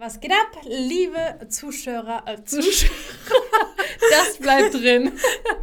Was 0.00 0.18
geht 0.18 0.32
ab, 0.32 0.62
liebe 0.64 1.46
Zuschauer? 1.50 2.22
Äh, 2.24 2.42
Zuschauer. 2.42 2.88
das 4.10 4.38
bleibt 4.38 4.72
drin. 4.72 5.12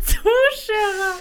Zuschauer. 0.05 1.19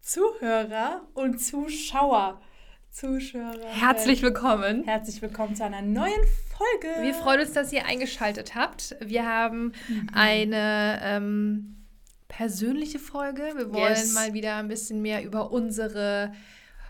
Zuhörer 0.00 1.06
und 1.12 1.40
Zuschauer. 1.40 2.40
Zuschauer. 2.88 3.60
Herzlich 3.66 4.22
willkommen. 4.22 4.84
Herzlich 4.84 5.20
willkommen 5.20 5.54
zu 5.54 5.62
einer 5.62 5.82
neuen 5.82 6.22
Folge. 6.56 7.02
Wir 7.02 7.12
freuen 7.12 7.42
uns, 7.42 7.52
dass 7.52 7.70
ihr 7.70 7.84
eingeschaltet 7.84 8.54
habt. 8.54 8.96
Wir 8.98 9.26
haben 9.26 9.74
mhm. 9.86 10.08
eine 10.14 11.00
ähm, 11.02 11.84
persönliche 12.28 12.98
Folge. 12.98 13.42
Wir 13.56 13.74
wollen 13.74 13.92
yes. 13.92 14.14
mal 14.14 14.32
wieder 14.32 14.56
ein 14.56 14.68
bisschen 14.68 15.02
mehr 15.02 15.22
über 15.22 15.50
unsere 15.50 16.32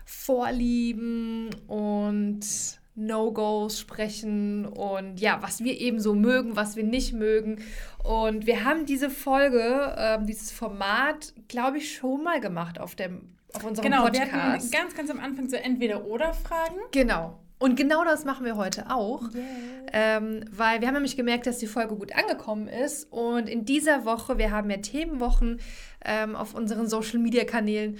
Vorlieben 0.05 1.53
und 1.67 2.79
No-Gos 2.95 3.79
sprechen 3.79 4.65
und 4.65 5.19
ja, 5.19 5.41
was 5.41 5.63
wir 5.63 5.79
eben 5.79 5.99
so 5.99 6.15
mögen, 6.15 6.55
was 6.55 6.75
wir 6.75 6.83
nicht 6.83 7.13
mögen. 7.13 7.61
Und 8.03 8.45
wir 8.45 8.63
haben 8.63 8.85
diese 8.85 9.09
Folge, 9.09 9.93
äh, 9.97 10.17
dieses 10.23 10.51
Format, 10.51 11.33
glaube 11.47 11.77
ich, 11.77 11.95
schon 11.95 12.23
mal 12.23 12.39
gemacht 12.39 12.79
auf, 12.79 12.95
dem, 12.95 13.35
auf 13.53 13.63
unserem 13.63 13.89
genau, 13.89 14.03
Podcast. 14.03 14.31
Genau, 14.31 14.43
wir 14.43 14.53
hatten 14.53 14.71
ganz, 14.71 14.95
ganz 14.95 15.09
am 15.09 15.19
Anfang 15.19 15.49
so 15.49 15.57
Entweder-Oder-Fragen. 15.57 16.75
Genau. 16.91 17.39
Und 17.57 17.77
genau 17.77 18.03
das 18.03 18.25
machen 18.25 18.45
wir 18.45 18.57
heute 18.57 18.91
auch, 18.91 19.23
yeah. 19.33 20.17
ähm, 20.17 20.43
weil 20.51 20.81
wir 20.81 20.87
haben 20.87 20.95
nämlich 20.95 21.15
gemerkt, 21.15 21.47
dass 21.47 21.57
die 21.57 21.67
Folge 21.67 21.95
gut 21.95 22.13
angekommen 22.13 22.67
ist. 22.67 23.11
Und 23.11 23.47
in 23.47 23.63
dieser 23.63 24.03
Woche, 24.03 24.37
wir 24.37 24.51
haben 24.51 24.69
ja 24.69 24.77
Themenwochen 24.77 25.61
ähm, 26.03 26.35
auf 26.35 26.53
unseren 26.53 26.87
Social-Media-Kanälen. 26.87 27.97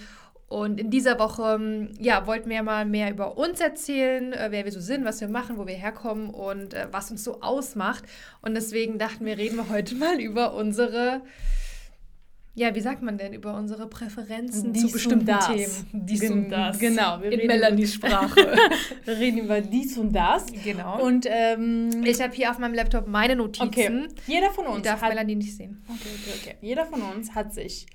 Und 0.48 0.80
in 0.80 0.92
dieser 0.92 1.18
Woche 1.18 1.58
ähm, 1.60 1.90
ja, 2.00 2.28
wollten 2.28 2.50
wir 2.50 2.62
mal 2.62 2.86
mehr 2.86 3.10
über 3.10 3.38
uns 3.38 3.60
erzählen, 3.60 4.32
äh, 4.32 4.48
wer 4.52 4.64
wir 4.64 4.72
so 4.72 4.80
sind, 4.80 5.04
was 5.04 5.20
wir 5.20 5.28
machen, 5.28 5.58
wo 5.58 5.66
wir 5.66 5.74
herkommen 5.74 6.30
und 6.30 6.76
äh, 6.76 6.88
was 6.92 7.10
uns 7.10 7.24
so 7.24 7.42
ausmacht. 7.42 8.04
Und 8.42 8.54
deswegen 8.54 9.00
dachten 9.00 9.26
wir, 9.26 9.38
reden 9.38 9.58
wir 9.58 9.70
heute 9.70 9.96
mal 9.96 10.20
über 10.20 10.54
unsere, 10.54 11.24
ja, 12.54 12.76
wie 12.76 12.80
sagt 12.80 13.02
man 13.02 13.18
denn, 13.18 13.34
über 13.34 13.58
unsere 13.58 13.88
Präferenzen 13.88 14.72
dies 14.72 14.86
zu 14.86 14.92
bestimmten 14.92 15.26
das. 15.26 15.48
Themen. 15.48 16.06
Dies 16.06 16.20
Gen 16.20 16.34
und 16.34 16.50
das. 16.52 16.78
Genau, 16.78 17.20
wir 17.24 17.32
in 17.32 17.48
Melanies 17.48 17.94
Sprache. 17.96 18.56
wir 19.04 19.18
reden 19.18 19.40
über 19.40 19.62
dies 19.62 19.98
und 19.98 20.14
das. 20.14 20.46
Genau. 20.64 21.04
Und 21.04 21.26
ähm, 21.28 22.04
ich 22.06 22.22
habe 22.22 22.36
hier 22.36 22.52
auf 22.52 22.60
meinem 22.60 22.76
Laptop 22.76 23.08
meine 23.08 23.36
Notizen. 23.36 23.68
Okay. 23.68 24.08
Jeder 24.28 24.52
von 24.52 24.68
uns 24.68 24.78
die 24.78 24.84
darf 24.84 25.02
hat, 25.02 25.10
Melanie 25.10 25.36
nicht 25.38 25.58
sehen. 25.58 25.84
Okay, 25.88 26.10
okay, 26.22 26.40
okay. 26.40 26.56
Jeder 26.62 26.86
von 26.86 27.02
uns 27.02 27.34
hat 27.34 27.52
sich 27.52 27.88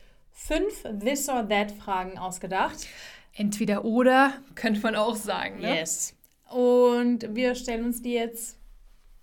fünf 0.46 0.84
This 0.98 1.28
or 1.28 1.48
That 1.48 1.72
Fragen 1.72 2.19
ausgedacht. 2.19 2.86
Entweder 3.34 3.84
oder, 3.84 4.34
könnte 4.55 4.80
man 4.80 4.97
auch 4.97 5.16
sagen. 5.16 5.60
Ne? 5.60 5.78
Yes. 5.78 6.14
Und 6.50 7.34
wir 7.34 7.55
stellen 7.55 7.84
uns 7.84 8.02
die 8.02 8.14
jetzt 8.14 8.58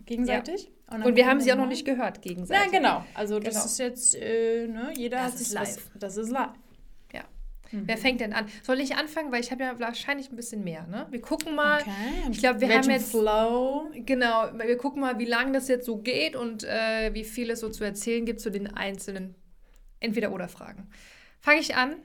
gegenseitig. 0.05 0.63
Ja. 0.89 0.95
Und, 0.95 1.03
und, 1.03 1.15
wir 1.17 1.27
haben 1.27 1.41
sie 1.41 1.51
auch 1.51 1.57
noch 1.57 1.67
nicht 1.67 1.85
gehört 1.85 2.21
gegenseitig. 2.21 2.71
Ja, 2.71 2.79
genau. 2.79 3.05
Also 3.13 3.39
das 3.39 3.55
genau. 3.55 3.65
ist 3.65 3.79
jetzt, 3.79 4.15
äh, 4.15 4.67
ne, 4.67 4.93
jeder 4.95 5.17
das 5.17 5.33
hat 5.33 5.41
ist 5.41 5.53
live. 5.53 5.75
Was, 5.75 5.99
das 5.99 6.17
ist 6.17 6.29
live. 6.29 6.51
Ja. 7.13 7.23
Mhm. 7.71 7.83
Wer 7.85 7.97
fängt 7.97 8.21
denn 8.21 8.31
an? 8.31 8.45
Soll 8.63 8.79
ich 8.79 8.95
anfangen? 8.95 9.29
Weil 9.33 9.41
ich 9.41 9.52
habe 9.52 9.63
ja 9.63 9.77
wahrscheinlich 9.77 10.31
ein 10.31 10.37
bisschen 10.37 10.63
mehr, 10.63 10.87
ne? 10.87 11.07
Wir 11.09 11.19
gucken 11.19 11.55
mal. 11.55 11.81
Okay. 11.81 11.91
Ich 12.31 12.37
glaube, 12.37 12.61
wir 12.61 12.73
haben 12.73 12.89
jetzt... 12.89 13.11
Flow. 13.11 13.91
Genau. 13.93 14.49
Wir 14.53 14.77
gucken 14.77 15.02
mal, 15.02 15.19
wie 15.19 15.25
lange 15.25 15.52
das 15.52 15.67
jetzt 15.67 15.85
so 15.85 15.97
geht 15.97 16.37
und 16.37 16.63
äh, 16.63 17.13
wie 17.13 17.25
viel 17.25 17.49
es 17.49 17.59
so 17.59 17.67
zu 17.67 17.83
erzählen 17.83 18.25
gibt 18.25 18.39
zu 18.39 18.49
den 18.49 18.73
einzelnen 18.73 19.35
Entweder-Oder-Fragen. 19.99 20.89
Fange 21.39 21.59
ich 21.59 21.75
an? 21.75 21.95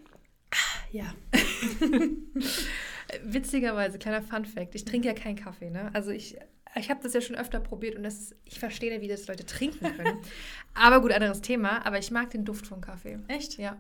Ja. 0.91 1.15
Witzigerweise, 3.25 3.99
kleiner 3.99 4.23
Fun-Fact: 4.23 4.75
Ich 4.75 4.85
trinke 4.85 5.09
ja 5.09 5.15
keinen 5.15 5.37
Kaffee. 5.37 5.71
Ne? 5.71 5.91
Also, 5.95 6.11
ich, 6.11 6.37
ich 6.75 6.91
habe 6.91 7.03
das 7.03 7.15
ja 7.15 7.21
schon 7.21 7.37
öfter 7.37 7.61
probiert 7.61 7.97
und 7.97 8.03
das, 8.03 8.35
ich 8.45 8.59
verstehe, 8.59 9.01
wie 9.01 9.09
das 9.09 9.27
Leute 9.27 9.47
trinken 9.47 9.97
können. 9.97 10.19
aber 10.75 11.01
gut, 11.01 11.13
anderes 11.13 11.41
Thema. 11.41 11.85
Aber 11.87 11.99
ich 11.99 12.11
mag 12.11 12.31
den 12.31 12.45
Duft 12.45 12.67
von 12.67 12.81
Kaffee. 12.81 13.19
Echt? 13.29 13.59
Ja. 13.59 13.77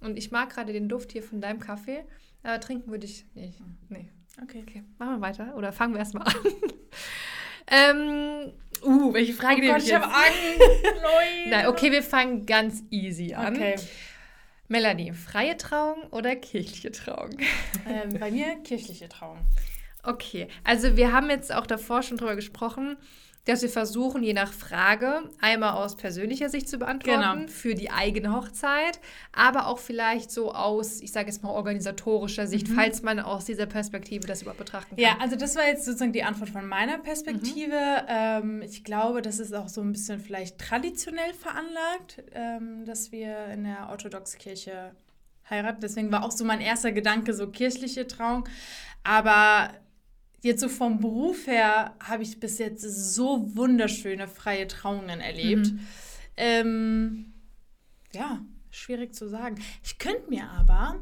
Und 0.00 0.16
ich 0.16 0.30
mag 0.30 0.50
gerade 0.50 0.72
den 0.72 0.88
Duft 0.88 1.12
hier 1.12 1.22
von 1.22 1.40
deinem 1.40 1.60
Kaffee. 1.60 2.04
Aber 2.42 2.60
trinken 2.60 2.90
würde 2.90 3.06
ich 3.06 3.24
nicht. 3.34 3.60
Nee. 3.88 4.10
Okay. 4.42 4.64
okay. 4.66 4.84
Machen 4.98 5.16
wir 5.16 5.20
weiter 5.20 5.56
oder 5.56 5.72
fangen 5.72 5.94
wir 5.94 6.00
erstmal 6.00 6.26
an. 6.26 6.34
ähm, 7.68 8.52
uh, 8.84 9.14
welche 9.14 9.32
Frage 9.32 9.62
oh 9.62 9.66
Gott, 9.72 9.82
ich, 9.82 9.88
ich 9.88 9.94
habe 9.94 10.06
Angst. 10.06 10.38
Nein, 11.48 11.66
okay, 11.66 11.90
wir 11.92 12.02
fangen 12.02 12.46
ganz 12.46 12.82
easy 12.90 13.34
an. 13.34 13.54
Okay. 13.54 13.76
Melanie, 14.68 15.12
freie 15.12 15.56
Trauung 15.56 16.04
oder 16.10 16.34
kirchliche 16.36 16.92
Trauung? 16.92 17.30
Ähm, 17.86 18.18
bei 18.18 18.30
mir 18.30 18.56
kirchliche 18.62 19.08
Trauung. 19.08 19.38
Okay, 20.04 20.46
also 20.62 20.96
wir 20.96 21.12
haben 21.12 21.30
jetzt 21.30 21.52
auch 21.52 21.66
davor 21.66 22.02
schon 22.02 22.16
drüber 22.16 22.36
gesprochen, 22.36 22.96
dass 23.44 23.62
wir 23.62 23.68
versuchen, 23.68 24.22
je 24.22 24.34
nach 24.34 24.52
Frage 24.52 25.28
einmal 25.40 25.72
aus 25.72 25.96
persönlicher 25.96 26.48
Sicht 26.48 26.68
zu 26.68 26.78
beantworten 26.78 27.40
genau. 27.40 27.48
für 27.48 27.74
die 27.74 27.90
eigene 27.90 28.32
Hochzeit, 28.32 29.00
aber 29.32 29.66
auch 29.66 29.78
vielleicht 29.78 30.30
so 30.30 30.52
aus, 30.52 31.00
ich 31.00 31.10
sage 31.10 31.26
jetzt 31.26 31.42
mal, 31.42 31.50
organisatorischer 31.50 32.46
Sicht, 32.46 32.68
mhm. 32.68 32.74
falls 32.76 33.02
man 33.02 33.18
aus 33.18 33.44
dieser 33.44 33.66
Perspektive 33.66 34.26
das 34.26 34.42
überhaupt 34.42 34.60
betrachten 34.60 34.94
kann. 34.94 35.04
Ja, 35.04 35.16
also 35.20 35.34
das 35.34 35.56
war 35.56 35.66
jetzt 35.66 35.84
sozusagen 35.84 36.12
die 36.12 36.22
Antwort 36.22 36.50
von 36.50 36.68
meiner 36.68 36.98
Perspektive. 36.98 37.74
Mhm. 37.74 38.06
Ähm, 38.08 38.62
ich 38.62 38.84
glaube, 38.84 39.22
das 39.22 39.40
ist 39.40 39.52
auch 39.54 39.68
so 39.68 39.80
ein 39.80 39.92
bisschen 39.92 40.20
vielleicht 40.20 40.58
traditionell 40.58 41.34
veranlagt, 41.34 42.22
ähm, 42.34 42.84
dass 42.84 43.10
wir 43.10 43.46
in 43.46 43.64
der 43.64 43.88
orthodoxen 43.90 44.38
Kirche 44.38 44.94
heiraten. 45.50 45.80
Deswegen 45.80 46.12
war 46.12 46.24
auch 46.24 46.30
so 46.30 46.44
mein 46.44 46.60
erster 46.60 46.92
Gedanke 46.92 47.34
so 47.34 47.48
kirchliche 47.48 48.06
Trauung. 48.06 48.48
Aber 49.02 49.70
jetzt 50.42 50.60
so 50.60 50.68
vom 50.68 51.00
Beruf 51.00 51.46
her 51.46 51.94
habe 52.00 52.22
ich 52.22 52.38
bis 52.40 52.58
jetzt 52.58 52.82
so 52.82 53.56
wunderschöne 53.56 54.28
freie 54.28 54.66
Trauungen 54.66 55.20
erlebt. 55.20 55.72
Mhm. 55.72 55.80
Ähm, 56.36 57.32
ja, 58.12 58.40
schwierig 58.70 59.14
zu 59.14 59.28
sagen. 59.28 59.56
Ich 59.82 59.98
könnte 59.98 60.28
mir 60.28 60.48
aber, 60.50 61.00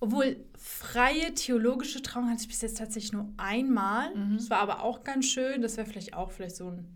obwohl 0.00 0.36
freie 0.56 1.34
theologische 1.34 2.02
Trauung 2.02 2.30
hatte 2.30 2.42
ich 2.42 2.48
bis 2.48 2.62
jetzt 2.62 2.78
tatsächlich 2.78 3.12
nur 3.12 3.32
einmal. 3.36 4.14
Mhm. 4.14 4.36
Das 4.38 4.50
war 4.50 4.58
aber 4.58 4.82
auch 4.82 5.04
ganz 5.04 5.26
schön. 5.26 5.62
Das 5.62 5.76
wäre 5.76 5.86
vielleicht 5.86 6.14
auch 6.14 6.30
vielleicht 6.30 6.56
so 6.56 6.70
ein, 6.70 6.86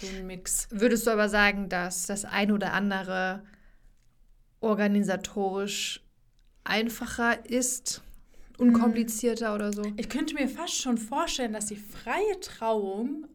so 0.00 0.08
ein 0.08 0.26
Mix. 0.26 0.66
Würdest 0.70 1.06
du 1.06 1.10
aber 1.10 1.28
sagen, 1.28 1.68
dass 1.68 2.06
das 2.06 2.24
ein 2.24 2.50
oder 2.50 2.72
andere 2.72 3.44
organisatorisch 4.60 6.02
einfacher 6.64 7.48
ist? 7.48 8.02
Unkomplizierter 8.58 9.54
oder 9.54 9.72
so. 9.72 9.82
Ich 9.96 10.08
könnte 10.08 10.34
mir 10.34 10.48
fast 10.48 10.80
schon 10.80 10.98
vorstellen, 10.98 11.52
dass 11.52 11.66
die 11.66 11.76
freie 11.76 12.40
Trauung 12.40 13.26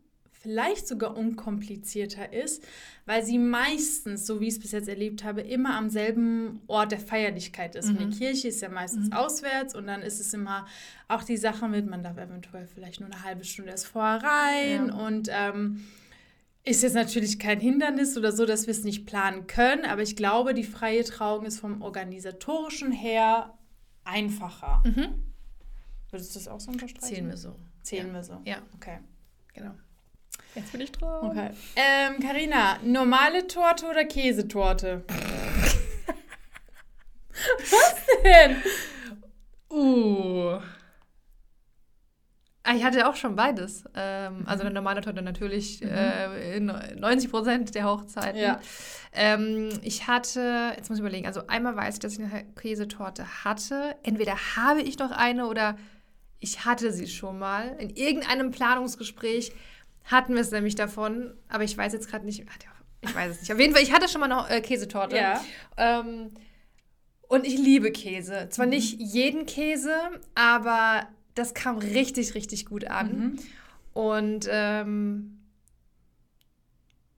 vielleicht 0.44 0.90
sogar 0.90 1.16
unkomplizierter 1.16 2.34
ist, 2.34 2.64
weil 3.06 3.24
sie 3.24 3.38
meistens, 3.38 4.28
so 4.28 4.42
wie 4.42 4.48
ich 4.48 4.56
es 4.56 4.60
bis 4.60 4.74
jetzt 4.74 4.90
erlebt 4.90 5.24
habe, 5.24 5.40
immer 5.40 5.76
am 5.76 5.90
selben 5.90 6.60
Ort 6.68 6.92
der 6.92 7.00
Feierlichkeit 7.00 7.76
ist. 7.76 7.90
Mhm. 7.90 7.98
Und 7.98 8.14
die 8.14 8.20
Kirche 8.20 8.50
ist 8.50 8.62
ja 8.62 8.68
meistens 8.68 9.08
mhm. 9.08 9.14
auswärts 9.14 9.74
und 9.74 9.88
dann 9.88 10.02
ist 10.02 10.20
es 10.20 10.34
immer 10.34 10.68
auch 11.08 11.24
die 11.24 11.38
Sache 11.38 11.70
mit, 11.70 11.90
man 11.90 12.04
darf 12.04 12.18
eventuell 12.18 12.68
vielleicht 12.68 13.00
nur 13.00 13.10
eine 13.10 13.24
halbe 13.24 13.46
Stunde 13.46 13.72
erst 13.72 13.88
vorher 13.88 14.22
rein 14.22 14.88
ja. 14.90 14.96
und 14.96 15.30
ähm, 15.32 15.86
ist 16.66 16.84
jetzt 16.84 16.96
natürlich 16.96 17.40
kein 17.40 17.60
Hindernis 17.60 18.18
oder 18.18 18.34
so, 18.34 18.46
dass 18.46 18.68
wir 18.68 18.72
es 18.72 18.84
nicht 18.84 19.06
planen 19.06 19.48
können, 19.48 19.86
aber 19.86 20.02
ich 20.02 20.16
glaube, 20.16 20.54
die 20.54 20.64
freie 20.64 21.04
Trauung 21.06 21.46
ist 21.46 21.60
vom 21.60 21.82
organisatorischen 21.82 22.92
her 22.92 23.54
einfacher. 24.06 24.82
Mhm. 24.86 25.24
Würdest 26.10 26.36
du 26.36 26.40
das 26.40 26.48
auch 26.48 26.60
so 26.60 26.72
unterstreichen? 26.72 27.16
Zählen 27.16 27.28
wir 27.28 27.38
so. 27.38 27.56
Zählen 27.82 28.08
ja. 28.08 28.14
wir 28.14 28.24
so. 28.24 28.42
Ja. 28.46 28.58
Okay. 28.76 29.00
Genau. 29.54 29.72
Jetzt 30.56 30.72
bin 30.72 30.82
ich 30.82 30.92
dran. 30.92 31.30
Okay. 31.30 31.50
Ähm, 31.76 32.20
Carina, 32.20 32.78
normale 32.84 33.48
Torte 33.48 33.88
oder 33.88 34.06
Käsetorte? 34.06 35.04
Was 37.32 37.96
denn? 38.24 38.58
Uh. 39.70 40.60
Ah, 42.66 42.76
ich 42.76 42.84
hatte 42.86 43.10
auch 43.10 43.16
schon 43.18 43.36
beides. 43.36 43.84
Ähm, 43.94 44.44
also 44.46 44.64
eine 44.64 44.74
normale 44.74 45.02
Torte 45.02 45.22
natürlich 45.22 45.82
mhm. 45.82 45.90
äh, 45.90 46.60
90 46.60 47.30
Prozent 47.30 47.76
der 47.76 47.86
Hochzeiten. 47.86 48.40
Ja. 48.40 48.62
Ähm, 49.12 49.70
ich 49.82 50.08
hatte, 50.08 50.72
jetzt 50.76 50.90
muss 50.90 50.98
ich 50.98 51.02
überlegen, 51.02 51.28
also 51.28 51.46
einmal 51.48 51.76
weiß 51.76 51.96
ich, 51.96 52.00
dass 52.00 52.14
ich 52.14 52.20
eine 52.22 52.46
Käsetorte 52.56 53.44
hatte. 53.44 53.96
Entweder 54.04 54.36
habe 54.56 54.82
ich 54.82 54.98
noch 54.98 55.12
eine 55.12 55.48
oder 55.48 55.76
ich 56.40 56.64
hatte 56.64 56.94
sie 56.94 57.08
schon 57.08 57.38
mal. 57.38 57.76
In 57.80 57.90
irgendeinem 57.90 58.52
Planungsgespräch 58.52 59.52
hatten 60.06 60.34
wir 60.34 60.42
es 60.42 60.52
nämlich 60.52 60.76
davon, 60.76 61.34
aber 61.50 61.66
ich 61.66 61.78
weiß 61.78 61.92
jetzt 61.92 62.10
gerade 62.10 62.26
nicht. 62.26 62.46
Ich 63.02 63.16
weiß 63.16 63.32
es 63.32 63.42
nicht. 63.42 63.52
Auf 63.52 63.60
jeden 63.60 63.74
Fall, 63.74 63.84
ich 63.84 63.92
hatte 63.92 64.08
schon 64.08 64.22
mal 64.22 64.32
eine 64.32 64.50
äh, 64.50 64.62
Käsetorte. 64.62 65.18
Ja. 65.18 65.44
Ähm, 65.76 66.32
und 67.28 67.46
ich 67.46 67.58
liebe 67.58 67.92
Käse. 67.92 68.48
Zwar 68.52 68.68
mhm. 68.68 68.72
nicht 68.72 69.00
jeden 69.00 69.46
Käse, 69.46 69.94
aber 70.34 71.08
das 71.36 71.54
kam 71.54 71.78
richtig, 71.78 72.36
richtig 72.36 72.66
gut 72.66 72.86
an. 72.86 73.18
Mhm. 73.18 73.40
Und 73.94 74.48
ähm, 74.50 75.40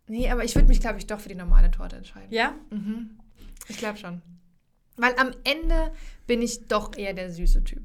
nee, 0.08 0.30
aber 0.30 0.44
ich 0.44 0.56
würde 0.56 0.68
mich, 0.68 0.80
glaube 0.80 1.00
ich, 1.00 1.08
doch 1.08 1.20
für 1.20 1.30
die 1.30 1.36
normale 1.36 1.72
Torte 1.72 1.96
entscheiden. 1.96 2.32
Ja? 2.32 2.56
Mhm. 2.70 3.18
Ich 3.68 3.78
glaube 3.78 3.98
schon. 3.98 4.22
Weil 4.98 5.16
am 5.18 5.32
Ende 5.44 5.92
bin 6.28 6.42
ich 6.42 6.68
doch 6.68 6.98
eher 6.98 7.14
der 7.14 7.32
süße 7.32 7.64
Typ. 7.64 7.84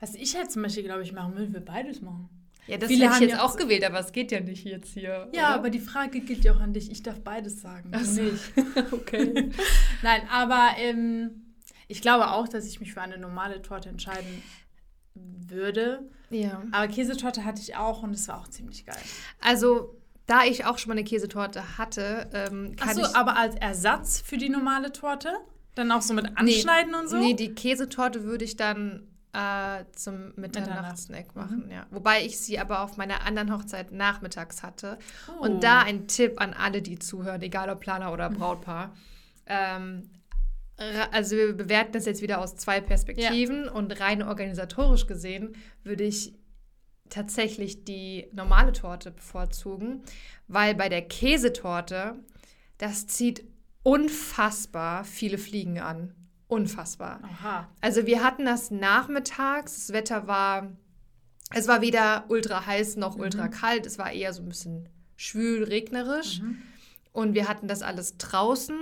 Was 0.00 0.14
ich 0.14 0.36
halt 0.36 0.50
zum 0.50 0.62
Beispiel, 0.62 0.84
glaube 0.84 1.02
ich, 1.02 1.12
machen 1.12 1.36
will, 1.36 1.52
wir 1.52 1.60
beides 1.60 2.02
machen. 2.02 2.28
Ja, 2.66 2.78
das 2.78 2.88
Viele 2.88 3.04
hätte 3.04 3.10
ich 3.10 3.14
haben 3.14 3.22
jetzt 3.22 3.38
ja 3.38 3.44
auch 3.44 3.56
gewählt, 3.56 3.84
aber 3.84 4.00
es 4.00 4.12
geht 4.12 4.32
ja 4.32 4.40
nicht 4.40 4.64
jetzt 4.64 4.92
hier. 4.92 5.28
Ja, 5.32 5.48
oder? 5.48 5.54
aber 5.54 5.70
die 5.70 5.78
Frage 5.78 6.20
gilt 6.20 6.44
ja 6.44 6.52
auch 6.52 6.60
an 6.60 6.72
dich. 6.72 6.90
Ich 6.90 7.02
darf 7.02 7.20
beides 7.20 7.62
sagen. 7.62 7.90
Ach 7.92 8.04
so. 8.04 8.22
nicht. 8.22 8.42
okay. 8.92 9.50
Nein, 10.02 10.22
aber 10.30 10.70
ähm, 10.78 11.54
ich 11.88 12.02
glaube 12.02 12.30
auch, 12.32 12.48
dass 12.48 12.66
ich 12.66 12.80
mich 12.80 12.92
für 12.92 13.00
eine 13.00 13.18
normale 13.18 13.62
Torte 13.62 13.88
entscheiden 13.88 14.42
würde. 15.48 16.02
Ja. 16.30 16.62
Aber 16.72 16.88
Käsetorte 16.88 17.44
hatte 17.44 17.60
ich 17.60 17.76
auch 17.76 18.02
und 18.02 18.10
es 18.10 18.28
war 18.28 18.40
auch 18.40 18.48
ziemlich 18.48 18.84
geil. 18.84 18.98
Also, 19.40 19.96
da 20.26 20.44
ich 20.44 20.64
auch 20.64 20.78
schon 20.78 20.88
mal 20.88 20.94
eine 20.98 21.04
Käsetorte 21.04 21.78
hatte, 21.78 22.28
ähm, 22.32 22.74
kann 22.76 22.88
Achso, 22.88 23.02
ich... 23.02 23.14
aber 23.16 23.36
als 23.36 23.54
Ersatz 23.54 24.20
für 24.20 24.36
die 24.36 24.48
normale 24.48 24.92
Torte? 24.92 25.32
Dann 25.76 25.92
auch 25.92 26.02
so 26.02 26.14
mit 26.14 26.36
Anschneiden 26.36 26.94
und 26.94 27.08
so? 27.08 27.16
Nee, 27.16 27.34
die 27.34 27.54
Käsetorte 27.54 28.24
würde 28.24 28.44
ich 28.44 28.56
dann 28.56 29.06
äh, 29.34 29.84
zum 29.92 30.32
Mitternachtssnack 30.36 31.36
machen, 31.36 31.68
ja. 31.70 31.86
Wobei 31.90 32.24
ich 32.24 32.40
sie 32.40 32.58
aber 32.58 32.80
auf 32.80 32.96
meiner 32.96 33.26
anderen 33.26 33.52
Hochzeit 33.52 33.92
nachmittags 33.92 34.62
hatte. 34.62 34.98
Oh. 35.28 35.44
Und 35.44 35.62
da 35.62 35.80
ein 35.80 36.08
Tipp 36.08 36.40
an 36.40 36.54
alle, 36.54 36.80
die 36.80 36.98
zuhören, 36.98 37.42
egal 37.42 37.68
ob 37.68 37.80
Planer 37.80 38.12
oder 38.12 38.30
Brautpaar. 38.30 38.96
ähm, 39.46 40.08
ra- 40.08 40.15
also 40.76 41.36
wir 41.36 41.56
bewerten 41.56 41.92
das 41.92 42.04
jetzt 42.04 42.22
wieder 42.22 42.40
aus 42.40 42.56
zwei 42.56 42.80
Perspektiven 42.80 43.68
und 43.68 43.98
rein 44.00 44.22
organisatorisch 44.22 45.06
gesehen 45.06 45.56
würde 45.82 46.04
ich 46.04 46.34
tatsächlich 47.08 47.84
die 47.84 48.28
normale 48.32 48.72
Torte 48.72 49.10
bevorzugen, 49.10 50.02
weil 50.48 50.74
bei 50.74 50.88
der 50.88 51.02
Käsetorte, 51.02 52.16
das 52.78 53.06
zieht 53.06 53.44
unfassbar 53.82 55.04
viele 55.04 55.38
Fliegen 55.38 55.78
an. 55.78 56.14
Unfassbar. 56.48 57.20
Aha. 57.22 57.68
Also 57.80 58.06
wir 58.06 58.22
hatten 58.22 58.44
das 58.44 58.70
nachmittags, 58.70 59.74
das 59.74 59.92
Wetter 59.92 60.26
war, 60.26 60.72
es 61.54 61.68
war 61.68 61.80
weder 61.80 62.24
ultra 62.28 62.66
heiß 62.66 62.96
noch 62.96 63.16
ultra 63.16 63.48
kalt, 63.48 63.86
es 63.86 63.98
war 63.98 64.12
eher 64.12 64.32
so 64.32 64.42
ein 64.42 64.48
bisschen 64.48 64.88
schwül, 65.16 65.64
regnerisch. 65.64 66.40
Und 67.12 67.34
wir 67.34 67.48
hatten 67.48 67.66
das 67.66 67.82
alles 67.82 68.18
draußen 68.18 68.76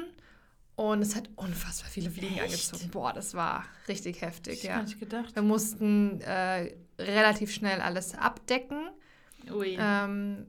und 0.76 1.02
es 1.02 1.14
hat 1.14 1.30
unfassbar 1.36 1.88
viele 1.88 2.10
Fliegen 2.10 2.34
Echt? 2.34 2.44
angezogen. 2.44 2.90
Boah, 2.90 3.12
das 3.12 3.34
war 3.34 3.64
richtig 3.88 4.22
heftig, 4.22 4.54
Ich 4.54 4.62
ja. 4.64 4.76
gar 4.76 4.82
nicht 4.82 4.98
gedacht. 4.98 5.34
Wir 5.34 5.42
mussten 5.42 6.20
äh, 6.20 6.74
relativ 6.98 7.52
schnell 7.52 7.80
alles 7.80 8.14
abdecken. 8.14 8.88
Ui. 9.52 9.76
Ähm, 9.78 10.46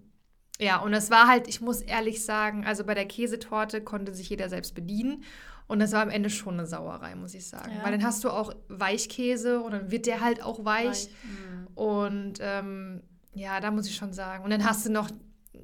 ja, 0.60 0.77
und 0.77 0.94
es 0.94 1.12
war 1.12 1.27
halt, 1.27 1.48
ich 1.48 1.62
muss 1.62 1.81
ehrlich 1.81 2.24
sagen, 2.24 2.66
also 2.66 2.83
bei 2.86 2.94
der 2.94 3.06
Käsetorte 3.06 3.81
konnte 3.81 4.16
sich 4.16 4.30
jeder 4.30 4.50
selbst 4.50 4.74
bedienen. 4.74 5.24
Und 5.68 5.80
das 5.80 5.92
war 5.94 6.01
am 6.01 6.10
Ende 6.10 6.30
schon 6.30 6.56
eine 6.56 6.68
Sauerei, 6.68 7.16
muss 7.16 7.33
ich 7.33 7.48
sagen. 7.48 7.71
Ja. 7.75 7.83
Weil 7.83 7.92
dann 7.92 8.04
hast 8.04 8.24
du 8.24 8.30
auch 8.30 8.54
Weichkäse 8.68 9.62
und 9.62 9.71
dann 9.71 9.92
wird 9.92 10.06
der 10.06 10.21
halt 10.21 10.42
auch 10.42 10.63
weich. 10.63 11.10
Mhm. 11.24 11.68
Und 11.75 12.33
ähm, 12.39 13.01
ja, 13.33 13.60
da 13.60 13.71
muss 13.71 13.88
ich 13.88 13.95
schon 13.95 14.13
sagen. 14.13 14.44
Und 14.44 14.51
dann 14.51 14.63
hast 14.63 14.86
du 14.86 14.92
noch 14.92 15.10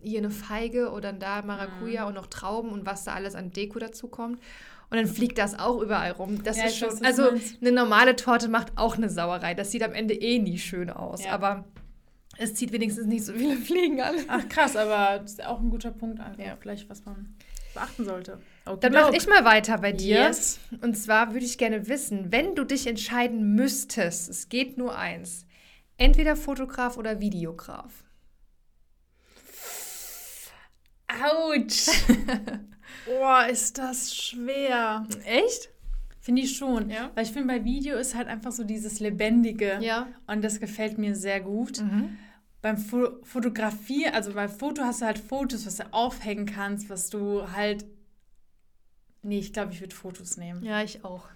hier 0.01 0.19
eine 0.19 0.30
Feige 0.30 0.92
oder 0.92 1.13
da 1.13 1.42
Maracuja 1.42 2.06
und 2.06 2.13
noch 2.15 2.27
Trauben 2.27 2.69
und 2.71 2.86
was 2.86 3.03
da 3.03 3.13
alles 3.13 3.36
an 3.36 3.51
Deko 3.51 3.80
dazu 3.80 4.07
kommt. 4.07 4.39
Und 4.89 4.98
dann 4.98 5.07
fliegt 5.07 5.38
das 5.38 5.57
auch 5.57 5.80
überall 5.81 6.12
rum. 6.12 6.44
Das 6.44 6.57
Ja, 6.57 6.65
ist 6.65 6.77
schon. 6.77 6.89
weiß, 6.89 7.01
also 7.03 7.30
eine 7.62 7.71
normale 7.71 8.15
Torte 8.18 8.50
macht 8.50 8.74
auch 8.77 8.98
eine 8.98 9.09
Sauerei. 9.09 9.53
Das 9.53 9.71
sieht 9.71 9.83
am 9.83 9.94
Ende 9.94 10.13
eh 10.13 10.38
nie 10.39 10.59
schön 10.59 10.89
aus. 10.89 11.24
Ja. 11.24 11.31
Aber 11.31 11.63
es 12.38 12.56
zieht 12.56 12.74
wenigstens 12.74 13.06
nicht 13.06 13.24
so 13.24 13.31
viele 13.33 13.56
Fliegen 13.68 14.01
an. 14.01 14.15
Ach 14.27 14.48
krass, 14.50 14.75
aber 14.75 15.19
das 15.19 15.31
ist 15.33 15.45
auch 15.45 15.59
ein 15.62 15.69
guter 15.69 15.92
Punkt 15.92 16.19
einfach. 16.19 16.44
Ja. 16.44 16.57
Vielleicht, 16.59 16.89
was 16.89 17.06
man 17.06 17.36
beachten 17.74 18.03
sollte. 18.03 18.39
Dann 18.81 18.92
mache 18.92 19.15
ich 19.15 19.27
mal 19.30 19.45
weiter 19.45 19.77
bei 19.77 19.94
dir. 19.94 20.18
Yes. 20.27 20.59
Und 20.81 20.95
zwar 20.98 21.31
würde 21.31 21.45
ich 21.45 21.57
gerne 21.57 21.88
wissen, 21.88 22.31
wenn 22.33 22.53
du 22.56 22.65
dich 22.65 22.86
entscheiden 22.86 23.56
müsstest, 23.56 24.30
es 24.30 24.50
geht 24.50 24.77
nur 24.77 24.98
eins, 24.98 25.45
entweder 25.98 26.36
Fotograf 26.36 26.98
oder 26.98 27.21
Videograf. 27.21 28.03
Autsch. 31.23 31.89
Boah, 33.05 33.47
ist 33.47 33.77
das 33.77 34.15
schwer. 34.15 35.05
Echt? 35.25 35.69
Finde 36.19 36.43
ich 36.43 36.55
schon. 36.55 36.89
Ja. 36.89 37.11
Weil 37.15 37.25
ich 37.25 37.31
finde, 37.31 37.47
bei 37.47 37.63
Video 37.65 37.97
ist 37.97 38.15
halt 38.15 38.27
einfach 38.27 38.51
so 38.51 38.63
dieses 38.63 38.99
Lebendige. 38.99 39.79
Ja. 39.81 40.07
Und 40.27 40.43
das 40.43 40.59
gefällt 40.59 40.97
mir 40.97 41.15
sehr 41.15 41.41
gut. 41.41 41.81
Mhm. 41.81 42.17
Beim 42.61 42.77
Fo 42.77 43.17
Fotografie, 43.23 44.07
also 44.07 44.33
beim 44.33 44.49
Foto 44.49 44.83
hast 44.83 45.01
du 45.01 45.05
halt 45.05 45.17
Fotos, 45.17 45.65
was 45.65 45.77
du 45.77 45.91
aufhängen 45.91 46.45
kannst, 46.45 46.89
was 46.89 47.09
du 47.09 47.51
halt. 47.51 47.85
Nee, 49.23 49.39
ich 49.39 49.51
glaube, 49.51 49.73
ich 49.73 49.81
würde 49.81 49.95
Fotos 49.95 50.37
nehmen. 50.37 50.63
Ja, 50.63 50.83
ich 50.83 51.03
auch. 51.03 51.27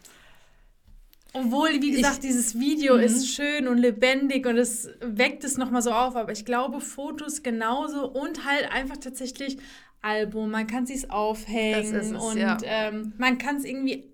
Obwohl, 1.38 1.82
wie 1.82 1.92
gesagt, 1.92 2.24
dieses 2.24 2.58
Video 2.60 2.96
Mhm. 2.96 3.04
ist 3.04 3.28
schön 3.36 3.68
und 3.68 3.78
lebendig 3.78 4.46
und 4.48 4.58
es 4.58 4.90
weckt 5.02 5.44
es 5.44 5.58
nochmal 5.58 5.82
so 5.82 5.92
auf. 5.92 6.16
Aber 6.16 6.32
ich 6.32 6.46
glaube, 6.46 6.80
Fotos 6.82 7.44
genauso 7.44 8.08
und 8.10 8.46
halt 8.46 8.72
einfach 8.72 8.98
tatsächlich 8.98 9.58
Album. 10.02 10.52
Man 10.52 10.66
kann 10.68 10.84
es 10.86 11.10
aufhängen 11.10 11.94
Das 11.94 12.08
es, 12.12 12.14
und 12.14 12.38
ja. 12.38 12.58
ähm, 12.64 13.14
man 13.18 13.38
kann 13.38 13.58
es 13.58 13.66
irgendwie 13.66 14.06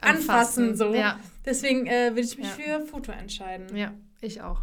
anfassen. 0.00 0.76
so. 0.76 0.94
Ja. 0.94 1.18
Deswegen 1.44 1.86
äh, 1.86 2.10
würde 2.10 2.20
ich 2.22 2.38
mich 2.38 2.46
Ja. 2.58 2.78
für 2.78 2.86
Foto 2.86 3.12
entscheiden. 3.12 3.76
ja, 3.76 3.92
ich 4.20 4.40
auch. 4.42 4.60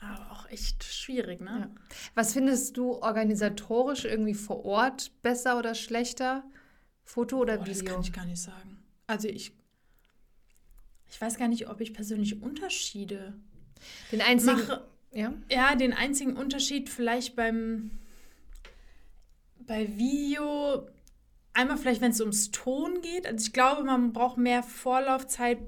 Aber 0.00 0.30
auch 0.32 0.48
echt 0.50 0.84
schwierig, 0.84 1.40
ne? 1.40 1.70
Was 2.14 2.32
findest 2.32 2.76
du 2.76 2.92
organisatorisch 2.92 4.04
irgendwie 4.04 4.34
vor 4.34 4.64
Ort 4.64 5.10
besser 5.22 5.58
oder 5.58 5.74
schlechter? 5.74 6.44
Foto 7.04 7.38
oder 7.38 7.56
das 7.58 7.80
Video? 7.80 7.94
kann 7.94 8.02
ich 8.02 8.12
gar 8.12 8.24
nicht 8.26 8.40
sagen. 8.42 8.78
Also 9.06 9.28
ich, 9.28 9.52
ich 11.10 11.20
weiß 11.20 11.38
gar 11.38 11.48
nicht, 11.48 11.68
ob 11.68 11.80
ich 11.80 11.92
persönlich 11.94 12.42
Unterschiede 12.42 13.34
Den 14.12 14.20
einzigen. 14.20 14.56
mache. 14.56 14.84
Ja. 15.12 15.32
Ja, 15.50 15.74
den 15.74 15.92
einzigen 15.92 16.36
Unterschied 16.36 16.88
vielleicht 16.88 17.36
beim 17.36 17.90
bei 19.66 19.88
Video, 19.96 20.86
einmal 21.52 21.76
vielleicht, 21.76 22.00
wenn 22.00 22.12
es 22.12 22.20
ums 22.20 22.50
Ton 22.50 23.00
geht. 23.02 23.26
Also 23.26 23.46
ich 23.46 23.52
glaube, 23.52 23.82
man 23.84 24.12
braucht 24.12 24.38
mehr 24.38 24.62
Vorlaufzeit, 24.62 25.58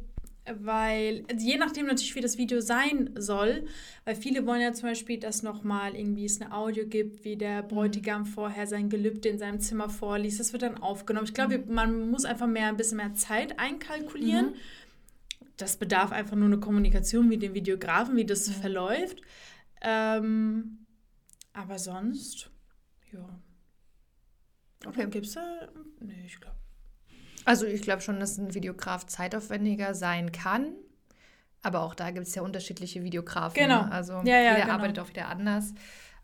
weil, 0.60 1.24
also 1.30 1.46
je 1.46 1.58
nachdem 1.58 1.86
natürlich, 1.86 2.14
wie 2.14 2.20
das 2.20 2.38
Video 2.38 2.60
sein 2.60 3.10
soll, 3.16 3.66
weil 4.04 4.14
viele 4.14 4.46
wollen 4.46 4.60
ja 4.60 4.72
zum 4.72 4.88
Beispiel, 4.88 5.18
dass 5.18 5.42
nochmal 5.42 5.94
irgendwie 5.94 6.24
es 6.24 6.40
eine 6.40 6.54
Audio 6.54 6.86
gibt, 6.86 7.24
wie 7.24 7.36
der 7.36 7.62
Bräutigam 7.62 8.24
vorher 8.24 8.66
sein 8.66 8.88
Gelübde 8.88 9.28
in 9.28 9.38
seinem 9.38 9.60
Zimmer 9.60 9.90
vorliest. 9.90 10.40
Das 10.40 10.52
wird 10.52 10.62
dann 10.62 10.78
aufgenommen. 10.78 11.26
Ich 11.26 11.34
glaube, 11.34 11.62
man 11.68 12.10
muss 12.10 12.24
einfach 12.24 12.46
mehr 12.46 12.68
ein 12.68 12.76
bisschen 12.76 12.96
mehr 12.96 13.14
Zeit 13.14 13.58
einkalkulieren. 13.58 14.54
Das 15.56 15.76
bedarf 15.76 16.12
einfach 16.12 16.36
nur 16.36 16.46
eine 16.46 16.60
Kommunikation 16.60 17.28
mit 17.28 17.42
dem 17.42 17.54
Videografen, 17.54 18.16
wie 18.16 18.24
das 18.24 18.48
verläuft. 18.50 19.20
Ähm, 19.80 20.86
aber 21.52 21.78
sonst, 21.78 22.50
ja. 23.12 23.40
Okay. 24.86 25.08
Gibt 25.10 25.26
es 25.26 25.34
da? 25.34 25.68
Nee, 26.00 26.24
ich 26.26 26.40
glaube. 26.40 26.56
Also 27.44 27.66
ich 27.66 27.82
glaube 27.82 28.02
schon, 28.02 28.20
dass 28.20 28.38
ein 28.38 28.54
Videograf 28.54 29.06
zeitaufwendiger 29.06 29.94
sein 29.94 30.32
kann. 30.32 30.74
Aber 31.62 31.82
auch 31.82 31.94
da 31.94 32.10
gibt 32.10 32.26
es 32.26 32.34
ja 32.34 32.42
unterschiedliche 32.42 33.02
Videografen. 33.02 33.54
Genau. 33.60 33.84
ne? 33.84 33.92
Also 33.92 34.12
Ja, 34.24 34.38
ja, 34.40 34.52
jeder 34.52 34.62
genau. 34.62 34.74
arbeitet 34.74 34.98
auch 35.00 35.08
wieder 35.08 35.28
anders. 35.28 35.74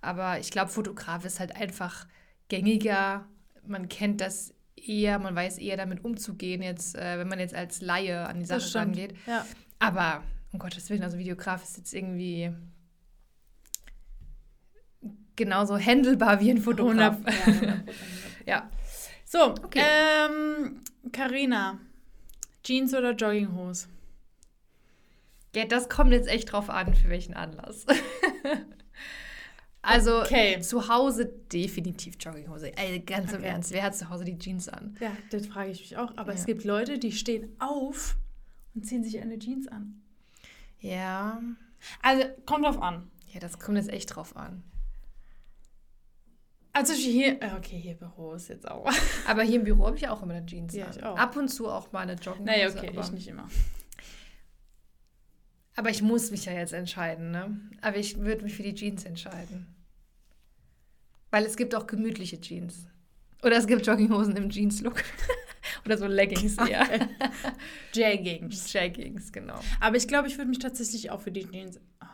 Aber 0.00 0.38
ich 0.38 0.50
glaube, 0.50 0.71
Fotograf 0.71 1.25
ist 1.25 1.41
halt 1.41 1.57
einfach 1.57 2.07
gängiger. 2.49 3.27
Man 3.67 3.88
kennt 3.88 4.21
das 4.21 4.55
eher, 4.76 5.19
man 5.19 5.35
weiß 5.35 5.59
eher 5.59 5.76
damit 5.76 6.04
umzugehen, 6.04 6.62
jetzt, 6.62 6.97
äh, 6.97 7.19
wenn 7.19 7.28
man 7.28 7.38
jetzt 7.38 7.54
als 7.54 7.81
Laie 7.81 8.26
an 8.26 8.38
die 8.40 8.45
Sache 8.47 8.75
rangeht. 8.75 9.14
Ja. 9.26 9.47
Aber 9.78 10.23
um 10.52 10.59
Gottes 10.59 10.88
Willen, 10.90 11.02
also 11.02 11.19
Videograf 11.19 11.62
ist 11.62 11.76
jetzt 11.76 11.93
irgendwie 11.95 12.52
genauso 15.37 15.76
handelbar 15.78 16.40
wie 16.40 16.50
ein 16.50 16.59
Fotograf. 16.59 17.16
100, 17.25 17.26
ja, 17.26 17.69
100%. 17.73 17.83
Ja. 18.47 18.71
So, 19.25 19.52
Okay. 19.64 19.83
ähm, 19.83 20.81
Carina, 21.11 21.78
Jeans 22.62 22.95
oder 22.95 23.12
Jogginghose? 23.12 23.88
Ja, 25.57 25.64
das 25.64 25.88
kommt 25.88 26.12
jetzt 26.12 26.28
echt 26.28 26.52
drauf 26.52 26.69
an, 26.69 26.95
für 26.95 27.09
welchen 27.09 27.35
Anlass. 27.35 27.87
also 29.85 30.21
Okay. 30.23 30.61
zu 30.61 30.88
Hause 30.88 31.26
definitiv 31.53 32.17
Jogginghose. 32.19 32.76
Ey, 32.76 33.00
ganz 33.00 33.33
im 33.33 33.38
Okay. 33.38 33.49
Ernst, 33.49 33.73
wer 33.73 33.83
hat 33.83 33.95
zu 33.97 34.09
Hause 34.11 34.25
die 34.25 34.38
Jeans 34.38 34.69
an? 34.69 34.97
Ja, 35.00 35.12
das 35.31 35.47
frage 35.47 35.71
ich 35.71 35.81
mich 35.81 35.97
auch. 35.97 36.17
Aber 36.17 36.33
Ja. 36.33 36.38
es 36.38 36.47
gibt 36.47 36.64
Leute, 36.64 36.99
die 36.99 37.12
stehen 37.12 37.55
auf 37.61 38.17
und 38.75 38.85
ziehen 38.87 39.05
sich 39.05 39.21
eine 39.21 39.38
Jeans 39.38 39.69
an. 39.69 40.00
Ja, 40.81 41.41
Also, 42.03 42.25
kommt 42.47 42.64
drauf 42.64 42.81
an. 42.81 43.11
ja, 43.33 43.41
das 43.41 43.59
kommt 43.59 43.76
jetzt 43.79 43.91
echt 43.91 44.14
drauf 44.14 44.37
an. 44.37 44.62
Also 46.73 46.93
hier, 46.93 47.41
äh, 47.41 47.53
okay, 47.57 47.79
hier 47.79 47.95
Büro 47.95 48.33
ist 48.35 48.49
jetzt 48.49 48.69
auch. 48.69 48.91
Aber 49.29 49.43
hier 49.43 49.57
im 49.61 49.64
Büro 49.64 49.87
habe 49.87 49.97
ich 49.97 50.09
auch 50.09 50.23
immer 50.23 50.35
eine 50.35 50.45
Jeans 50.45 50.75
Ja, 50.75 50.87
an. 50.87 50.93
ich 50.97 51.03
auch. 51.05 51.17
Ab 51.17 51.37
und 51.37 51.49
zu 51.49 51.69
auch 51.69 51.93
mal 51.93 52.00
eine 52.00 52.14
Jogginghose. 52.14 52.43
Naja, 52.45 52.69
okay, 52.69 52.91
ich 53.00 53.12
nicht 53.12 53.29
immer. 53.29 53.49
Aber 55.76 55.90
ich 55.90 56.02
muss 56.02 56.31
mich 56.31 56.45
ja 56.45 56.52
jetzt 56.52 56.73
entscheiden, 56.73 57.31
ne? 57.31 57.61
Aber 57.81 57.97
ich 57.97 58.19
würde 58.19 58.45
mich 58.45 58.54
für 58.54 58.62
die 58.62 58.75
Jeans 58.75 59.04
entscheiden. 59.04 59.66
Weil 61.31 61.45
es 61.45 61.57
gibt 61.57 61.75
auch 61.75 61.87
gemütliche 61.87 62.40
Jeans. 62.40 62.87
Oder 63.43 63.57
es 63.57 63.66
gibt 63.66 63.87
Jogginghosen 63.87 64.37
im 64.37 64.50
Jeans-Look. 64.50 65.02
Oder 65.85 65.99
so 65.99 66.07
Leggings, 66.07 66.57
ja. 66.69 66.87
Jeggings. 67.93 68.73
Jeggings, 68.73 69.33
genau. 69.33 69.59
Aber 69.81 69.97
ich 69.97 70.07
glaube, 70.07 70.28
ich 70.28 70.38
würde 70.38 70.49
mich 70.49 70.61
tatsächlich 70.61 71.11
auch 71.11 71.21
für 71.21 71.33
die 71.33 71.47
Jeans. 71.50 71.81
Oh, 72.00 72.07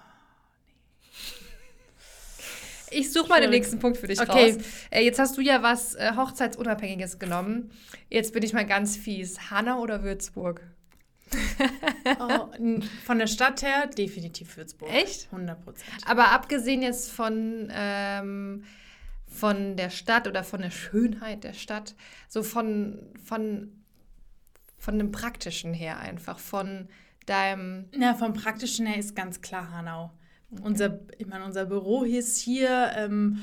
nee. 2.91 2.99
Ich 2.99 3.13
suche 3.13 3.29
mal 3.29 3.41
den 3.41 3.51
nächsten 3.51 3.79
Punkt 3.79 3.99
für 3.99 4.09
dich 4.09 4.21
okay. 4.21 4.53
raus. 4.55 4.65
Äh, 4.91 5.05
jetzt 5.05 5.19
hast 5.19 5.37
du 5.37 5.43
ja 5.43 5.63
was 5.63 5.95
äh, 5.95 6.13
Hochzeitsunabhängiges 6.17 7.19
genommen. 7.19 7.71
Jetzt 8.09 8.33
bin 8.33 8.43
ich 8.43 8.53
mal 8.53 8.67
ganz 8.67 8.97
fies. 8.97 9.51
Hanna 9.51 9.79
oder 9.79 10.03
Würzburg? 10.03 10.63
oh, 12.21 12.49
von 13.05 13.19
der 13.19 13.27
Stadt 13.27 13.63
her 13.63 13.87
definitiv 13.87 14.57
Würzburg. 14.57 14.93
Echt? 14.93 15.29
100 15.33 15.61
Prozent. 15.63 15.91
Aber 16.07 16.31
abgesehen 16.31 16.83
jetzt 16.83 17.11
von, 17.11 17.71
ähm, 17.73 18.65
von 19.27 19.77
der 19.77 19.91
Stadt 19.91 20.27
oder 20.27 20.45
von 20.45 20.63
der 20.63 20.71
Schönheit 20.71 21.45
der 21.45 21.55
Stadt, 21.55 21.95
so 22.29 22.43
von, 22.43 22.99
von, 23.25 23.73
von 24.79 24.99
dem 24.99 25.13
Praktischen 25.13 25.75
her 25.75 25.99
einfach, 25.99 26.39
von 26.39 26.89
deinem... 27.27 27.89
Na, 27.97 28.15
vom 28.15 28.33
Praktischen 28.33 28.87
her 28.87 28.99
ist 28.99 29.15
ganz 29.15 29.41
klar 29.41 29.71
Hanau. 29.73 30.11
Okay. 30.51 30.63
Unser, 30.65 31.01
ich 31.19 31.27
meine, 31.27 31.45
unser 31.45 31.67
Büro 31.67 32.05
hier 32.05 32.21
ist 32.21 32.39
hier... 32.39 32.93
Ähm, 32.97 33.41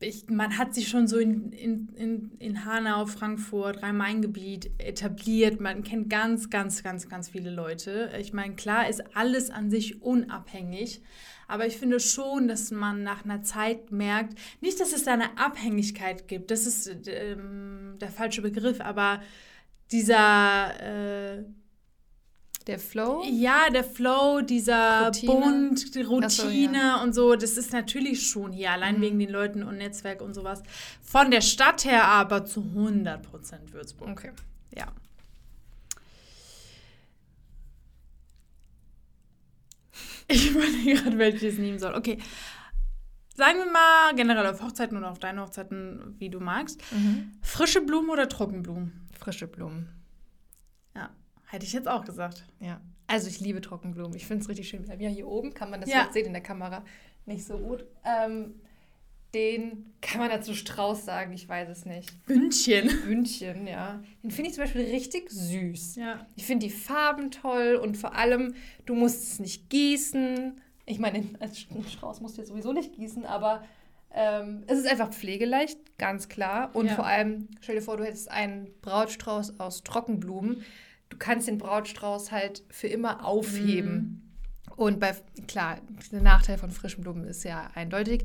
ich, 0.00 0.28
man 0.28 0.58
hat 0.58 0.74
sich 0.74 0.88
schon 0.88 1.06
so 1.06 1.18
in, 1.18 1.52
in, 1.52 1.88
in, 1.94 2.30
in 2.38 2.64
Hanau, 2.64 3.06
Frankfurt, 3.06 3.82
Rhein-Main-Gebiet 3.82 4.70
etabliert. 4.78 5.60
Man 5.60 5.82
kennt 5.82 6.10
ganz, 6.10 6.50
ganz, 6.50 6.82
ganz, 6.82 7.08
ganz 7.08 7.28
viele 7.28 7.50
Leute. 7.50 8.10
Ich 8.20 8.32
meine, 8.32 8.54
klar 8.54 8.88
ist 8.88 9.16
alles 9.16 9.50
an 9.50 9.70
sich 9.70 10.02
unabhängig. 10.02 11.02
Aber 11.46 11.66
ich 11.66 11.76
finde 11.76 12.00
schon, 12.00 12.48
dass 12.48 12.70
man 12.70 13.02
nach 13.02 13.24
einer 13.24 13.42
Zeit 13.42 13.92
merkt, 13.92 14.38
nicht, 14.60 14.80
dass 14.80 14.92
es 14.92 15.04
da 15.04 15.12
eine 15.12 15.38
Abhängigkeit 15.38 16.26
gibt, 16.26 16.50
das 16.50 16.66
ist 16.66 16.90
ähm, 17.06 17.96
der 18.00 18.08
falsche 18.08 18.42
Begriff, 18.42 18.80
aber 18.80 19.20
dieser 19.92 21.36
äh, 21.36 21.44
der 22.66 22.78
Flow? 22.78 23.22
Ja, 23.30 23.68
der 23.70 23.84
Flow, 23.84 24.40
dieser 24.40 25.06
Routine. 25.06 25.32
Bund, 25.32 25.94
die 25.94 26.02
Routine 26.02 26.30
so, 26.30 26.48
ja. 26.48 27.02
und 27.02 27.14
so, 27.14 27.36
das 27.36 27.56
ist 27.56 27.72
natürlich 27.72 28.26
schon 28.26 28.52
hier, 28.52 28.72
allein 28.72 28.98
mhm. 28.98 29.02
wegen 29.02 29.18
den 29.18 29.30
Leuten 29.30 29.62
und 29.62 29.76
Netzwerk 29.78 30.20
und 30.22 30.34
sowas. 30.34 30.62
Von 31.02 31.30
der 31.30 31.40
Stadt 31.40 31.84
her 31.84 32.06
aber 32.06 32.44
zu 32.44 32.60
100% 32.60 33.72
Würzburg. 33.72 34.08
Okay. 34.08 34.32
Ja. 34.74 34.86
Ich 40.28 40.50
überlege 40.50 41.02
gerade, 41.02 41.18
welches 41.18 41.58
nehmen 41.58 41.78
soll. 41.78 41.94
Okay. 41.94 42.18
Sagen 43.36 43.58
wir 43.58 43.70
mal 43.70 44.14
generell 44.14 44.46
auf 44.46 44.62
Hochzeiten 44.62 44.96
oder 44.96 45.10
auf 45.10 45.18
deine 45.18 45.42
Hochzeiten, 45.42 46.14
wie 46.18 46.30
du 46.30 46.38
magst. 46.38 46.80
Mhm. 46.92 47.32
Frische 47.42 47.80
Blumen 47.80 48.10
oder 48.10 48.28
Trockenblumen? 48.28 49.08
Frische 49.18 49.48
Blumen. 49.48 49.88
Hätte 51.54 51.66
ich 51.66 51.72
jetzt 51.72 51.86
auch 51.86 52.04
gesagt. 52.04 52.42
Ja. 52.58 52.80
Also 53.06 53.28
ich 53.28 53.38
liebe 53.38 53.60
Trockenblumen. 53.60 54.16
Ich 54.16 54.26
finde 54.26 54.42
es 54.42 54.48
richtig 54.48 54.68
schön. 54.68 54.84
Wir 54.88 54.94
haben 54.94 55.00
ja 55.00 55.08
hier 55.08 55.28
oben, 55.28 55.54
kann 55.54 55.70
man 55.70 55.80
das 55.80 55.88
ja. 55.88 56.02
jetzt 56.02 56.14
sehen 56.14 56.26
in 56.26 56.32
der 56.32 56.42
Kamera, 56.42 56.84
nicht 57.26 57.44
so 57.44 57.58
gut. 57.58 57.86
Ähm, 58.04 58.56
den 59.34 59.92
kann 60.00 60.20
man 60.20 60.30
dazu 60.30 60.52
Strauß 60.52 61.04
sagen, 61.04 61.32
ich 61.32 61.48
weiß 61.48 61.68
es 61.68 61.84
nicht. 61.84 62.26
Bündchen. 62.26 62.88
Bündchen, 63.06 63.68
ja. 63.68 64.02
Den 64.24 64.32
finde 64.32 64.50
ich 64.50 64.56
zum 64.56 64.64
Beispiel 64.64 64.82
richtig 64.82 65.30
süß. 65.30 65.94
Ja. 65.94 66.26
Ich 66.34 66.44
finde 66.44 66.66
die 66.66 66.72
Farben 66.72 67.30
toll 67.30 67.78
und 67.80 67.96
vor 67.96 68.16
allem, 68.16 68.56
du 68.84 68.96
musst 68.96 69.22
es 69.22 69.38
nicht 69.38 69.70
gießen. 69.70 70.60
Ich 70.86 70.98
meine, 70.98 71.24
als 71.38 71.60
Strauß 71.60 72.20
musst 72.20 72.36
du 72.36 72.40
jetzt 72.40 72.48
sowieso 72.48 72.72
nicht 72.72 72.94
gießen, 72.94 73.26
aber 73.26 73.62
ähm, 74.12 74.64
es 74.66 74.80
ist 74.80 74.88
einfach 74.88 75.10
pflegeleicht, 75.10 75.98
ganz 75.98 76.28
klar. 76.28 76.74
Und 76.74 76.86
ja. 76.86 76.96
vor 76.96 77.06
allem, 77.06 77.46
stell 77.60 77.76
dir 77.76 77.82
vor, 77.82 77.96
du 77.96 78.04
hättest 78.04 78.28
einen 78.28 78.74
Brautstrauß 78.82 79.60
aus 79.60 79.84
Trockenblumen 79.84 80.64
du 81.14 81.18
kannst 81.18 81.46
den 81.46 81.58
Brautstrauß 81.58 82.32
halt 82.32 82.64
für 82.70 82.88
immer 82.88 83.24
aufheben. 83.24 83.94
Mhm. 83.94 84.74
Und 84.76 84.98
bei, 84.98 85.14
klar, 85.46 85.78
der 86.10 86.20
Nachteil 86.20 86.58
von 86.58 86.70
frischen 86.70 87.02
Blumen 87.02 87.24
ist 87.24 87.44
ja 87.44 87.70
eindeutig. 87.74 88.24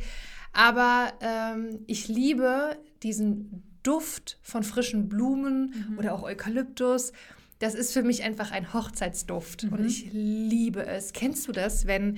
Aber 0.51 1.13
ähm, 1.21 1.81
ich 1.85 2.07
liebe 2.07 2.75
diesen 3.03 3.63
Duft 3.83 4.39
von 4.41 4.63
frischen 4.63 5.07
Blumen 5.07 5.73
mhm. 5.91 5.99
oder 5.99 6.15
auch 6.15 6.23
Eukalyptus. 6.23 7.13
Das 7.59 7.75
ist 7.75 7.93
für 7.93 8.01
mich 8.01 8.23
einfach 8.23 8.51
ein 8.51 8.73
Hochzeitsduft 8.73 9.65
mhm. 9.65 9.73
und 9.73 9.85
ich 9.85 10.09
liebe 10.11 10.85
es. 10.85 11.13
Kennst 11.13 11.47
du 11.47 11.51
das, 11.51 11.85
wenn 11.85 12.17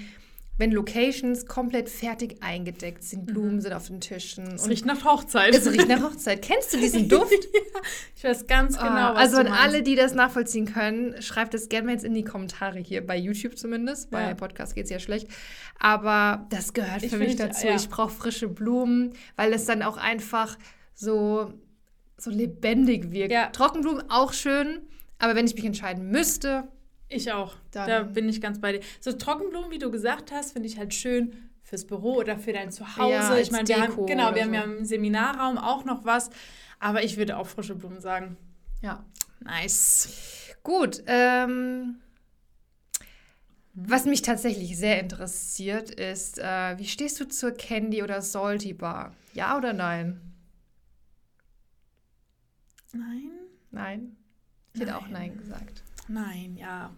wenn 0.61 0.71
Locations 0.71 1.47
komplett 1.47 1.89
fertig 1.89 2.37
eingedeckt 2.41 3.03
sind, 3.03 3.25
Blumen 3.25 3.55
mhm. 3.55 3.61
sind 3.61 3.73
auf 3.73 3.87
den 3.87 3.99
Tischen. 3.99 4.45
Es 4.53 4.69
riecht 4.69 4.85
nach 4.85 5.03
Hochzeit. 5.03 5.55
Es 5.55 5.65
riecht 5.65 5.87
nach 5.87 6.03
Hochzeit. 6.03 6.43
Kennst 6.43 6.71
du 6.71 6.77
diesen 6.77 7.09
Duft? 7.09 7.31
ja, 7.31 7.81
ich 8.15 8.23
weiß 8.23 8.45
ganz 8.45 8.77
ah, 8.77 8.87
genau, 8.87 9.11
oh, 9.11 9.15
was 9.15 9.33
Also 9.33 9.37
an 9.37 9.47
alle, 9.47 9.81
die 9.81 9.95
das 9.95 10.13
nachvollziehen 10.13 10.71
können, 10.71 11.19
schreibt 11.19 11.55
es 11.55 11.67
gerne 11.67 11.87
mal 11.87 11.93
jetzt 11.93 12.05
in 12.05 12.13
die 12.13 12.23
Kommentare 12.23 12.77
hier, 12.77 13.03
bei 13.03 13.17
YouTube 13.17 13.57
zumindest. 13.57 14.11
Bei 14.11 14.21
ja. 14.21 14.33
Podcast 14.35 14.75
geht 14.75 14.83
es 14.83 14.91
ja 14.91 14.99
schlecht. 14.99 15.27
Aber 15.79 16.45
das 16.51 16.73
gehört 16.73 16.99
für 16.99 17.07
ich 17.07 17.13
mich 17.13 17.35
dazu. 17.37 17.65
Ja. 17.65 17.75
Ich 17.75 17.89
brauche 17.89 18.11
frische 18.11 18.47
Blumen, 18.47 19.15
weil 19.35 19.53
es 19.53 19.65
dann 19.65 19.81
auch 19.81 19.97
einfach 19.97 20.59
so, 20.93 21.55
so 22.17 22.29
lebendig 22.29 23.11
wirkt. 23.11 23.31
Ja. 23.31 23.47
Trockenblumen 23.47 24.11
auch 24.11 24.31
schön, 24.31 24.81
aber 25.17 25.33
wenn 25.33 25.47
ich 25.47 25.55
mich 25.55 25.65
entscheiden 25.65 26.11
müsste, 26.11 26.67
ich 27.15 27.31
auch. 27.31 27.55
Dann 27.71 27.87
da 27.87 28.03
bin 28.03 28.27
ich 28.29 28.41
ganz 28.41 28.59
bei 28.59 28.73
dir. 28.73 28.81
So 28.99 29.11
Trockenblumen, 29.11 29.71
wie 29.71 29.79
du 29.79 29.91
gesagt 29.91 30.31
hast, 30.31 30.53
finde 30.53 30.67
ich 30.67 30.77
halt 30.77 30.93
schön 30.93 31.49
fürs 31.63 31.85
Büro 31.85 32.15
oder 32.15 32.37
für 32.37 32.53
dein 32.53 32.71
Zuhause. 32.71 33.11
Ja, 33.11 33.37
ich 33.37 33.51
meine, 33.51 33.67
wir 33.67 33.81
haben, 33.81 34.05
genau, 34.05 34.35
wir 34.35 34.37
so. 34.37 34.43
haben 34.43 34.53
ja 34.53 34.63
im 34.63 34.85
Seminarraum 34.85 35.57
auch 35.57 35.85
noch 35.85 36.05
was. 36.05 36.29
Aber 36.79 37.03
ich 37.03 37.17
würde 37.17 37.37
auch 37.37 37.47
frische 37.47 37.75
Blumen 37.75 38.01
sagen. 38.01 38.37
Ja. 38.81 39.05
Nice. 39.39 40.09
Gut. 40.63 41.03
Ähm, 41.07 42.01
was 43.73 44.05
mich 44.05 44.21
tatsächlich 44.21 44.77
sehr 44.77 44.99
interessiert, 44.99 45.91
ist, 45.91 46.39
äh, 46.39 46.77
wie 46.77 46.87
stehst 46.87 47.19
du 47.19 47.27
zur 47.27 47.51
Candy- 47.51 48.03
oder 48.03 48.21
Salty-Bar? 48.21 49.15
Ja 49.33 49.57
oder 49.57 49.73
nein? 49.73 50.19
Nein. 52.93 53.31
Nein? 53.71 54.17
Ich 54.73 54.81
hätte 54.81 54.97
auch 54.97 55.07
Nein 55.07 55.37
gesagt. 55.37 55.83
Nein, 56.07 56.57
ja. 56.57 56.91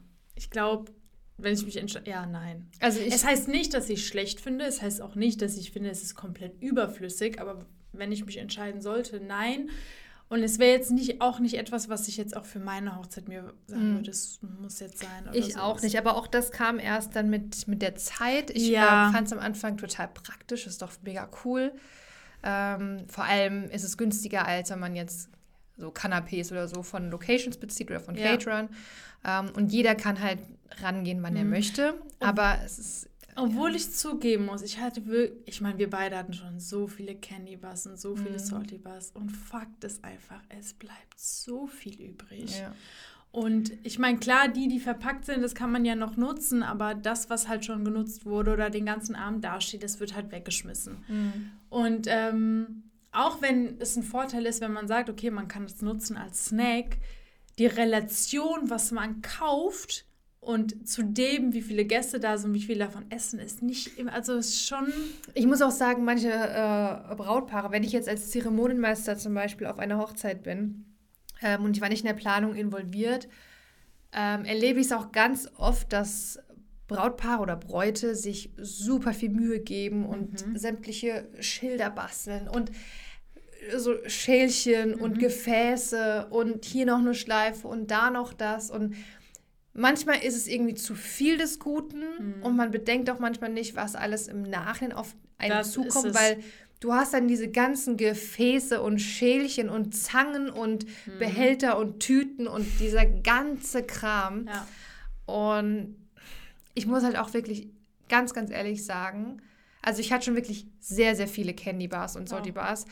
Ich 0.44 0.50
glaube, 0.50 0.92
wenn 1.38 1.54
ich 1.54 1.66
mich 1.66 1.78
entscheide, 1.78 2.10
ja, 2.10 2.26
nein. 2.26 2.70
Also 2.82 3.00
es 3.00 3.24
heißt 3.24 3.48
nicht, 3.48 3.74
dass 3.74 3.90
ich 3.90 4.06
schlecht 4.06 4.42
finde. 4.42 4.66
Es 4.66 4.82
heißt 4.82 5.02
auch 5.02 5.16
nicht, 5.16 5.42
dass 5.42 5.56
ich 5.56 5.72
finde, 5.72 5.90
es 5.90 6.04
ist 6.04 6.16
komplett 6.16 6.62
überflüssig. 6.62 7.40
Aber 7.40 7.66
wenn 7.94 8.12
ich 8.12 8.26
mich 8.26 8.38
entscheiden 8.38 8.82
sollte, 8.82 9.22
nein. 9.22 9.70
Und 10.28 10.44
es 10.44 10.60
wäre 10.60 10.72
jetzt 10.72 10.92
nicht 10.92 11.22
auch 11.22 11.40
nicht 11.40 11.56
etwas, 11.56 11.88
was 11.88 12.10
ich 12.10 12.18
jetzt 12.18 12.36
auch 12.36 12.46
für 12.46 12.60
meine 12.60 12.98
Hochzeit 12.98 13.30
mir 13.30 13.54
sagen 13.68 13.94
mm. 13.94 13.96
würde, 13.98 14.12
es 14.12 14.40
muss 14.60 14.82
jetzt 14.82 15.00
sein. 15.00 15.30
ich 15.32 15.58
auch 15.58 15.82
nicht, 15.82 15.98
aber 15.98 16.18
auch 16.18 16.28
das 16.28 16.52
kam 16.52 16.78
erst 16.78 17.16
dann 17.16 17.30
mit, 17.30 17.68
mit 17.70 17.82
der 17.82 17.96
Zeit. 17.96 18.50
Ich 18.50 18.68
ja. 18.68 19.12
fand 19.14 19.28
es 19.28 19.34
am 19.34 19.40
Anfang 19.40 19.78
total 19.78 20.10
praktisch, 20.10 20.68
ist 20.68 20.82
doch 20.82 20.92
mega 21.04 21.30
cool. 21.46 21.72
Ähm, 22.42 23.06
vor 23.08 23.24
allem 23.24 23.70
ist 23.70 23.84
es 23.84 23.96
günstiger, 23.96 24.46
als 24.46 24.72
wenn 24.72 24.80
man 24.80 24.96
jetzt 24.96 25.30
so 25.78 25.90
Canapés 25.90 26.52
oder 26.52 26.68
so 26.68 26.84
von 26.84 27.10
Locations 27.10 27.58
bezieht 27.58 27.90
oder 27.90 28.00
von 28.00 28.16
ja. 28.16 28.32
Caterern. 28.32 28.70
Ähm, 29.26 29.52
und 29.56 29.72
jeder 29.72 29.96
kann 29.96 30.20
halt 30.22 30.40
rangehen, 30.82 31.24
wann 31.24 31.34
mhm. 31.34 31.40
er 31.40 31.46
möchte. 31.46 31.94
Aber 32.20 32.58
es 32.64 32.80
ist. 32.80 33.10
Obwohl 33.36 33.72
ja. 33.72 33.78
ich 33.78 33.92
zugeben 33.92 34.46
muss, 34.46 34.62
ich 34.62 34.80
hatte 34.80 35.08
wirklich, 35.08 35.48
ich 35.48 35.62
meine, 35.62 35.80
wir 35.80 35.90
beide 35.90 36.18
hatten 36.18 36.34
schon 36.34 36.60
so 36.60 36.88
viele 36.88 37.16
Candy 37.16 37.56
Bars 37.56 37.88
und 37.88 38.00
so 38.00 38.16
viele 38.16 38.34
mhm. 38.34 38.40
Salty 38.40 38.78
Bars. 38.78 39.12
Und 39.12 39.32
Fakt 39.32 39.84
ist 39.84 40.04
einfach, 40.04 40.40
es 40.50 40.74
bleibt 40.74 41.20
so 41.20 41.66
viel 41.66 42.00
übrig. 42.00 42.60
Ja. 42.60 42.76
Und 43.32 43.72
ich 43.82 43.98
meine, 43.98 44.20
klar, 44.20 44.48
die, 44.48 44.68
die 44.68 44.80
verpackt 44.80 45.26
sind, 45.26 45.42
das 45.42 45.56
kann 45.56 45.72
man 45.72 45.84
ja 45.84 45.96
noch 45.96 46.18
nutzen, 46.18 46.62
aber 46.62 46.94
das, 46.94 47.32
was 47.32 47.48
halt 47.48 47.66
schon 47.66 47.84
genutzt 47.84 48.28
wurde 48.28 48.54
oder 48.54 48.70
den 48.70 48.86
ganzen 48.86 49.16
Abend 49.16 49.44
dasteht, 49.44 49.82
das 49.82 50.00
wird 50.00 50.14
halt 50.14 50.32
weggeschmissen. 50.32 50.98
Mhm. 51.08 51.52
Und 51.70 52.06
ähm, 52.08 52.84
auch 53.14 53.42
wenn 53.42 53.80
es 53.80 53.96
ein 53.96 54.04
Vorteil 54.04 54.46
ist, 54.46 54.62
wenn 54.62 54.74
man 54.74 54.88
sagt, 54.88 55.10
okay, 55.10 55.32
man 55.32 55.48
kann 55.48 55.66
es 55.66 55.82
nutzen 55.82 56.18
als 56.18 56.46
Snack, 56.46 56.98
die 57.60 57.68
Relation, 57.68 58.70
was 58.70 58.92
man 58.92 59.22
kauft 59.22 60.06
und 60.40 60.88
zu 60.88 61.04
dem, 61.04 61.54
wie 61.54 61.62
viele 61.62 61.86
Gäste 61.86 62.20
da 62.20 62.38
sind, 62.38 62.54
wie 62.54 62.62
viele 62.62 62.80
davon 62.80 63.06
essen, 63.10 63.40
ist 63.40 63.62
nicht 63.62 63.98
immer, 63.98 64.14
also 64.14 64.36
ist 64.36 64.68
schon. 64.68 64.92
Ich 65.34 65.46
muss 65.46 65.62
auch 65.62 65.72
sagen, 65.72 66.04
manche 66.04 66.32
äh, 66.32 67.16
Brautpaare, 67.16 67.72
wenn 67.72 67.84
ich 67.84 67.92
jetzt 67.92 68.10
als 68.10 68.32
Zeremonienmeister 68.32 69.18
zum 69.18 69.34
Beispiel 69.34 69.68
auf 69.68 69.80
einer 69.80 70.00
Hochzeit 70.00 70.44
bin 70.44 70.86
ähm, 71.42 71.64
und 71.64 71.78
ich 71.78 71.82
war 71.82 71.90
nicht 71.90 72.02
in 72.02 72.08
der 72.08 72.14
Planung 72.14 72.56
involviert, 72.56 73.30
ähm, 74.12 74.44
erlebe 74.46 74.80
ich 74.80 74.88
es 74.88 74.92
auch 74.92 75.12
ganz 75.12 75.50
oft, 75.58 75.94
dass 75.94 76.40
Brautpaare 76.88 77.42
oder 77.42 77.56
Bräute 77.56 78.16
sich 78.16 78.52
super 78.58 79.14
viel 79.14 79.30
Mühe 79.30 79.60
geben 79.60 80.06
und 80.06 80.46
mhm. 80.46 80.58
sämtliche 80.58 81.28
Schilder 81.40 81.90
basteln 81.90 82.48
und 82.48 82.72
so 83.78 83.96
Schälchen 84.08 84.96
mhm. 84.96 85.02
und 85.02 85.20
Gefäße 85.20 86.28
und 86.30 86.66
hier 86.66 86.86
noch 86.86 87.00
eine 87.00 87.16
Schleife 87.16 87.68
und 87.68 87.92
da 87.92 88.10
noch 88.10 88.34
das 88.34 88.72
und 88.72 88.96
manchmal 89.74 90.24
ist 90.24 90.36
es 90.36 90.48
irgendwie 90.48 90.76
zu 90.76 90.96
viel 90.96 91.38
des 91.38 91.60
Guten 91.60 92.00
mhm. 92.00 92.44
und 92.44 92.56
man 92.56 92.72
bedenkt 92.72 93.10
auch 93.10 93.20
manchmal 93.20 93.50
nicht, 93.50 93.76
was 93.76 93.96
alles 93.96 94.28
im 94.28 94.44
Nachhinein 94.44 94.96
auf 94.96 95.16
einen 95.38 95.52
das 95.52 95.72
zukommt, 95.72 96.14
weil 96.14 96.44
du 96.80 96.94
hast 96.94 97.14
dann 97.14 97.28
diese 97.28 97.50
ganzen 97.50 97.98
Gefäße 97.98 98.82
und 98.82 99.00
Schälchen 99.00 99.70
und 99.70 99.96
Zangen 99.96 100.50
und 100.50 100.86
mhm. 100.86 101.20
Behälter 101.20 101.78
und 101.78 102.00
Tüten 102.00 102.48
und 102.48 102.66
dieser 102.80 103.06
ganze 103.06 103.84
Kram. 103.84 104.48
Ja. 104.48 104.68
Und 105.26 105.96
ich 106.74 106.86
muss 106.86 107.04
halt 107.04 107.18
auch 107.18 107.34
wirklich 107.34 107.70
ganz, 108.10 108.34
ganz 108.34 108.52
ehrlich 108.52 108.86
sagen, 108.86 109.42
Also 109.84 110.00
ich 110.00 110.12
hatte 110.12 110.26
schon 110.26 110.36
wirklich 110.36 110.66
sehr, 110.80 111.16
sehr 111.16 111.28
viele 111.28 111.54
Candy 111.54 111.88
Bars 111.88 112.16
und 112.16 112.28
Salty 112.30 112.52
Bars. 112.52 112.86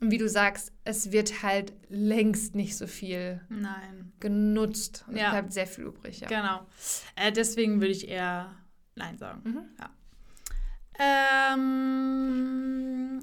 Und 0.00 0.10
wie 0.10 0.18
du 0.18 0.28
sagst, 0.28 0.72
es 0.84 1.12
wird 1.12 1.42
halt 1.42 1.72
längst 1.88 2.54
nicht 2.54 2.76
so 2.76 2.86
viel 2.86 3.40
Nein. 3.48 4.12
genutzt. 4.20 5.04
Und 5.08 5.16
Ja. 5.16 5.26
es 5.26 5.30
bleibt 5.32 5.52
sehr 5.52 5.66
viel 5.66 5.84
übrig. 5.84 6.20
Ja. 6.20 6.28
Genau. 6.28 6.66
Äh, 7.16 7.32
deswegen 7.32 7.80
würde 7.80 7.92
ich 7.92 8.08
eher 8.08 8.54
Nein 8.94 9.18
sagen. 9.18 9.40
Mhm. 9.44 9.60
Ja. 9.78 9.90
Ähm, 11.88 13.22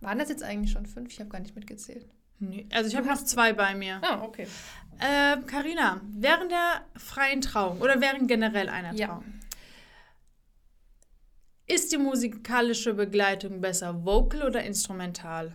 Waren 0.00 0.18
das 0.18 0.28
jetzt 0.28 0.42
eigentlich 0.42 0.72
schon 0.72 0.86
fünf? 0.86 1.10
Ich 1.12 1.20
habe 1.20 1.30
gar 1.30 1.40
nicht 1.40 1.54
mitgezählt. 1.54 2.06
nee, 2.38 2.66
also 2.72 2.88
ich 2.88 2.96
habe 2.96 3.06
noch 3.06 3.22
zwei 3.24 3.52
bei 3.52 3.74
mir. 3.74 4.00
Ah, 4.02 4.22
okay. 4.22 4.46
Ähm, 5.00 5.46
Carina, 5.46 6.00
während 6.10 6.50
der 6.50 6.84
freien 6.96 7.40
Trauung 7.40 7.80
oder 7.80 8.00
während 8.00 8.28
generell 8.28 8.68
einer 8.68 8.94
Ja. 8.94 9.22
Ist 11.68 11.92
die 11.92 11.98
musikalische 11.98 12.94
Begleitung 12.94 13.60
besser 13.60 14.04
vocal 14.04 14.42
oder 14.42 14.64
instrumental? 14.64 15.54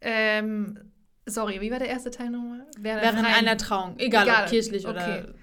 Ähm, 0.00 0.78
sorry, 1.26 1.60
wie 1.60 1.70
war 1.70 1.78
der 1.78 1.88
erste 1.88 2.10
Teil 2.10 2.30
nochmal? 2.30 2.66
Während, 2.78 3.02
Während 3.02 3.26
einer 3.26 3.56
Trauung, 3.56 3.98
egal, 3.98 4.24
Egal, 4.26 4.44
ob 4.44 4.50
kirchlich 4.50 4.86
okay. 4.86 5.22
oder 5.22 5.34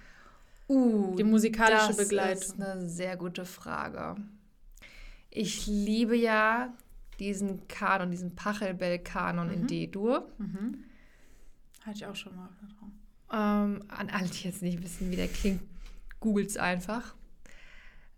Uh, 0.68 1.16
die 1.18 1.24
musikalische 1.26 1.88
das 1.88 1.98
Begleitung. 1.98 2.42
ist 2.42 2.62
eine 2.62 2.88
sehr 2.88 3.18
gute 3.18 3.44
Frage. 3.44 4.16
Ich 5.30 5.68
liebe 5.68 6.16
ja 6.16 6.74
diesen 7.20 7.68
Kanon, 7.68 8.10
diesen 8.10 8.36
Pachelbel-Kanon 8.36 9.50
in 9.52 9.62
Mhm. 9.64 9.68
D-Dur. 9.68 10.32
Mhm. 10.38 10.86
Hatte 11.82 11.98
ich 11.98 12.06
auch 12.06 12.16
schon 12.16 12.36
mal 12.38 12.46
auf 12.46 12.52
einer 12.62 12.70
Trauung. 12.70 12.92
Ähm, 13.34 13.84
an 13.90 14.10
alle, 14.12 14.30
die 14.30 14.48
jetzt 14.48 14.62
nicht 14.62 14.82
wissen, 14.82 15.12
wie 15.12 15.18
der 15.18 15.28
klingt, 15.28 15.62
googelt's 16.22 16.56
einfach. 16.56 17.16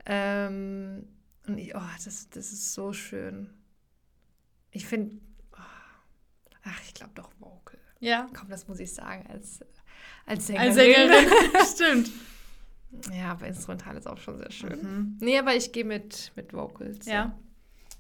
Ähm, 0.06 1.08
und 1.48 1.58
ich, 1.58 1.76
oh, 1.76 1.82
das, 2.04 2.30
das 2.30 2.52
ist 2.54 2.74
so 2.74 2.94
schön. 2.94 3.50
Ich 4.72 4.86
finde, 4.86 5.16
oh, 5.54 5.58
ach, 6.64 6.82
ich 6.86 6.94
glaube 6.94 7.12
doch 7.16 7.32
Vocal. 7.40 7.80
Ja, 8.00 8.28
Komm, 8.38 8.50
das 8.50 8.68
muss 8.68 8.80
ich 8.80 8.94
sagen, 8.94 9.26
als, 9.30 9.60
als 10.26 10.48
Sängerin. 10.48 10.68
als 10.68 10.76
Sängerin. 10.76 11.26
Stimmt. 12.06 12.12
Ja, 13.12 13.32
aber 13.32 13.48
Instrumental 13.48 13.98
ist 13.98 14.08
auch 14.08 14.18
schon 14.18 14.38
sehr 14.38 14.52
schön. 14.52 14.82
Mhm. 14.82 15.18
Nee, 15.20 15.40
aber 15.40 15.56
ich 15.56 15.72
gehe 15.72 15.86
mit, 15.86 16.32
mit 16.36 16.54
Vocals. 16.54 17.06
Ja. 17.06 17.38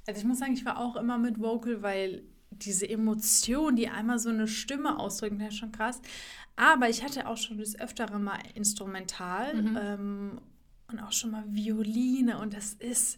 Also 0.05 0.19
ich 0.19 0.25
muss 0.25 0.39
sagen, 0.39 0.53
ich 0.53 0.65
war 0.65 0.77
auch 0.77 0.95
immer 0.97 1.17
mit 1.17 1.39
Vocal, 1.39 1.81
weil 1.81 2.23
diese 2.51 2.87
Emotion, 2.87 3.75
die 3.75 3.87
einmal 3.89 4.19
so 4.19 4.29
eine 4.29 4.47
Stimme 4.47 4.99
ausdrücken, 4.99 5.39
das 5.39 5.49
ist 5.49 5.57
schon 5.59 5.71
krass. 5.71 6.01
Aber 6.55 6.89
ich 6.89 7.03
hatte 7.03 7.27
auch 7.27 7.37
schon 7.37 7.57
das 7.57 7.79
Öftere 7.79 8.19
mal 8.19 8.37
Instrumental 8.53 9.55
Mhm. 9.55 9.79
ähm, 9.81 10.41
und 10.93 10.99
auch 10.99 11.11
schon 11.11 11.31
mal 11.31 11.43
Violine 11.47 12.37
und 12.39 12.53
das 12.53 12.73
ist, 12.73 13.17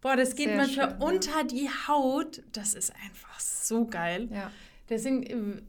boah, 0.00 0.16
das 0.16 0.34
geht 0.34 0.46
Sehr 0.48 0.56
manchmal 0.56 0.90
schön, 0.90 1.00
ja. 1.00 1.06
unter 1.06 1.44
die 1.44 1.68
Haut. 1.88 2.42
Das 2.52 2.74
ist 2.74 2.92
einfach 3.04 3.38
so 3.40 3.86
geil. 3.86 4.28
Ja. 4.32 4.50
Deswegen, 4.88 5.22
äh, 5.24 5.62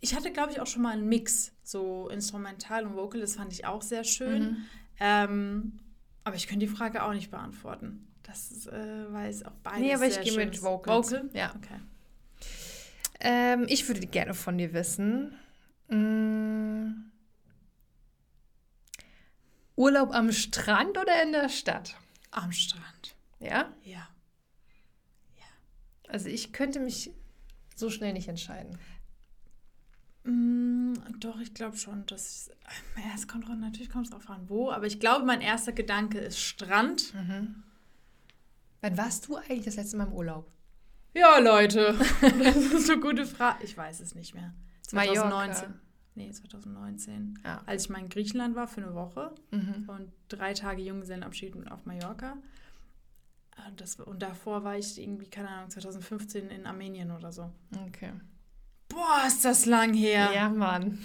ich 0.00 0.14
hatte, 0.14 0.30
glaube 0.30 0.52
ich, 0.52 0.60
auch 0.60 0.66
schon 0.66 0.82
mal 0.82 0.92
einen 0.92 1.08
Mix, 1.08 1.52
so 1.62 2.08
Instrumental 2.08 2.86
und 2.86 2.94
Vocal, 2.94 3.20
das 3.20 3.34
fand 3.36 3.52
ich 3.52 3.64
auch 3.64 3.82
sehr 3.82 4.04
schön. 4.04 4.42
Mhm. 4.42 4.56
Ähm, 5.00 5.72
aber 6.24 6.36
ich 6.36 6.46
könnte 6.46 6.66
die 6.66 6.72
Frage 6.72 7.02
auch 7.02 7.12
nicht 7.12 7.30
beantworten. 7.30 8.06
Das 8.22 8.66
äh, 8.66 9.12
weiß 9.12 9.44
auch 9.46 9.52
beides 9.62 9.80
Nee, 9.80 9.94
aber 9.94 10.06
ich 10.06 10.20
gehe 10.20 10.36
mit. 10.36 10.62
Vocals. 10.62 11.12
Vocal? 11.12 11.30
Ja. 11.32 11.54
Okay. 11.56 11.80
Ähm, 13.20 13.64
ich 13.68 13.88
würde 13.88 14.06
gerne 14.06 14.34
von 14.34 14.58
dir 14.58 14.72
wissen. 14.74 15.34
mm, 15.88 17.07
Urlaub 19.78 20.12
am 20.12 20.32
Strand 20.32 20.98
oder 20.98 21.22
in 21.22 21.32
der 21.32 21.48
Stadt? 21.48 21.96
Am 22.32 22.50
Strand. 22.50 23.14
Ja? 23.38 23.72
Ja. 23.84 24.08
Also 26.08 26.28
ich 26.28 26.52
könnte 26.52 26.80
mich 26.80 27.12
so 27.76 27.90
schnell 27.90 28.12
nicht 28.12 28.28
entscheiden. 28.28 28.78
Mm, 30.24 30.94
doch, 31.20 31.38
ich 31.38 31.54
glaube 31.54 31.76
schon, 31.76 32.04
dass. 32.06 32.50
Ja, 32.96 33.12
es 33.14 33.28
kommt 33.28 33.46
drauf, 33.46 33.56
natürlich 33.56 33.90
kommt 33.90 34.06
es 34.06 34.10
drauf 34.10 34.28
an, 34.28 34.48
wo, 34.48 34.70
aber 34.70 34.86
ich 34.86 34.98
glaube, 34.98 35.24
mein 35.24 35.40
erster 35.40 35.72
Gedanke 35.72 36.18
ist 36.18 36.40
Strand. 36.40 37.14
Wann 38.80 38.96
warst 38.96 39.28
du 39.28 39.36
eigentlich 39.36 39.64
das 39.64 39.76
letzte 39.76 39.96
Mal 39.96 40.08
im 40.08 40.12
Urlaub? 40.12 40.50
Ja, 41.14 41.38
Leute, 41.38 41.94
das 42.20 42.56
ist 42.56 42.90
eine 42.90 43.00
gute 43.00 43.26
Frage. 43.26 43.64
Ich 43.64 43.76
weiß 43.76 44.00
es 44.00 44.14
nicht 44.14 44.34
mehr. 44.34 44.54
Mallorca. 44.92 45.74
2019. 46.18 46.26
Nee, 46.26 46.32
2019. 46.32 47.38
Ja. 47.44 47.62
Als 47.66 47.84
ich 47.84 47.90
mal 47.90 48.00
in 48.00 48.08
Griechenland 48.08 48.56
war 48.56 48.66
für 48.68 48.82
eine 48.82 48.94
Woche 48.94 49.32
Mhm. 49.50 49.84
und 49.88 50.12
drei 50.28 50.52
Tage 50.54 50.82
Junggesellenabschied 50.82 51.54
auf 51.70 51.86
Mallorca. 51.86 52.36
Äh, 53.56 53.72
Das, 53.76 53.96
und 53.96 54.20
davor 54.22 54.64
war 54.64 54.76
ich 54.76 55.00
irgendwie, 55.00 55.26
keine 55.28 55.48
Ahnung, 55.48 55.70
2015 55.70 56.48
in 56.50 56.66
Armenien 56.66 57.10
oder 57.10 57.32
so. 57.32 57.50
Okay. 57.86 58.12
Boah, 58.88 59.24
ist 59.26 59.44
das 59.44 59.66
lang 59.66 59.94
her. 59.94 60.30
Ja, 60.34 60.48
Mann. 60.48 60.98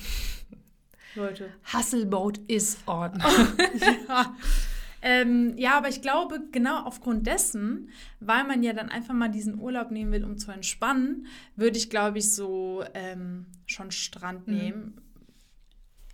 Leute. 1.16 1.52
Hustleboat 1.72 2.40
is 2.48 2.78
on. 2.88 3.20
ja. 4.08 4.36
Ähm, 5.06 5.58
ja, 5.58 5.78
aber 5.78 5.90
ich 5.90 6.02
glaube, 6.02 6.42
genau 6.54 6.84
aufgrund 6.84 7.28
dessen, 7.28 7.90
weil 8.22 8.46
man 8.46 8.64
ja 8.64 8.72
dann 8.72 8.88
einfach 8.90 9.14
mal 9.14 9.28
diesen 9.30 9.60
Urlaub 9.60 9.92
nehmen 9.92 10.14
will, 10.14 10.24
um 10.24 10.38
zu 10.38 10.50
entspannen, 10.52 11.28
würde 11.58 11.78
ich, 11.78 11.90
glaube 11.90 12.20
ich, 12.20 12.34
so 12.34 12.86
ähm, 12.94 13.48
schon 13.66 13.92
Strand 13.92 14.48
Mhm. 14.48 14.54
nehmen. 14.56 15.02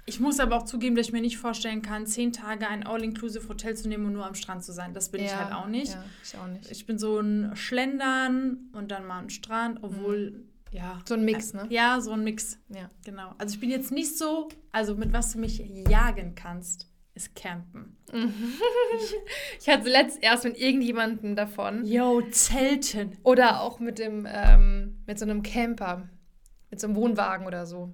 Ich 0.08 0.20
muss 0.20 0.40
aber 0.40 0.58
auch 0.58 0.66
zugeben, 0.66 0.96
dass 0.96 1.06
ich 1.08 1.14
mir 1.14 1.22
nicht 1.22 1.38
vorstellen 1.38 1.84
kann, 1.84 2.08
zehn 2.08 2.34
Tage 2.34 2.68
ein 2.68 2.84
All-Inclusive-Hotel 2.84 3.78
zu 3.78 3.88
nehmen 3.88 4.08
und 4.08 4.14
nur 4.14 4.26
am 4.26 4.34
Strand 4.34 4.64
zu 4.64 4.72
sein. 4.74 4.96
Das 4.96 5.10
bin 5.12 5.22
ich 5.24 5.36
halt 5.36 5.54
auch 5.54 5.68
nicht. 5.68 5.94
Ja, 5.94 6.04
ich 6.24 6.36
auch 6.36 6.48
nicht. 6.48 6.72
Ich 6.72 6.88
bin 6.88 6.98
so 6.98 7.20
ein 7.20 7.56
Schlendern 7.56 8.70
und 8.74 8.90
dann 8.90 9.06
mal 9.06 9.20
ein 9.20 9.30
Strand, 9.30 9.84
obwohl, 9.84 10.46
ja. 10.72 11.00
So 11.08 11.14
ein 11.14 11.26
Mix, 11.26 11.54
ne? 11.54 11.68
Ja, 11.70 12.02
so 12.02 12.12
ein 12.14 12.24
Mix. 12.24 12.58
Ja. 12.70 12.90
Genau. 13.06 13.36
Also 13.38 13.54
ich 13.54 13.60
bin 13.60 13.70
jetzt 13.70 13.92
nicht 13.92 14.18
so, 14.18 14.50
also 14.72 14.96
mit 14.96 15.14
was 15.14 15.32
du 15.34 15.38
mich 15.38 15.60
jagen 15.88 16.34
kannst, 16.34 16.89
ist 17.20 17.36
Campen. 17.36 17.98
Ich 19.62 19.68
hatte 19.70 19.90
letzt 19.90 20.18
erst 20.22 20.46
mit 20.46 20.58
irgendjemandem 20.58 21.36
davon. 21.36 21.86
Yo, 21.86 22.22
Zelten. 22.32 23.18
Oder 23.24 23.62
auch 23.62 23.80
mit 23.80 24.00
dem, 24.00 24.28
ähm, 24.28 25.04
mit 25.06 25.20
so 25.20 25.26
einem 25.26 25.44
Camper. 25.44 26.10
Mit 26.72 26.80
so 26.80 26.88
einem 26.88 26.96
Wohnwagen 26.96 27.46
oder 27.46 27.66
so. 27.66 27.94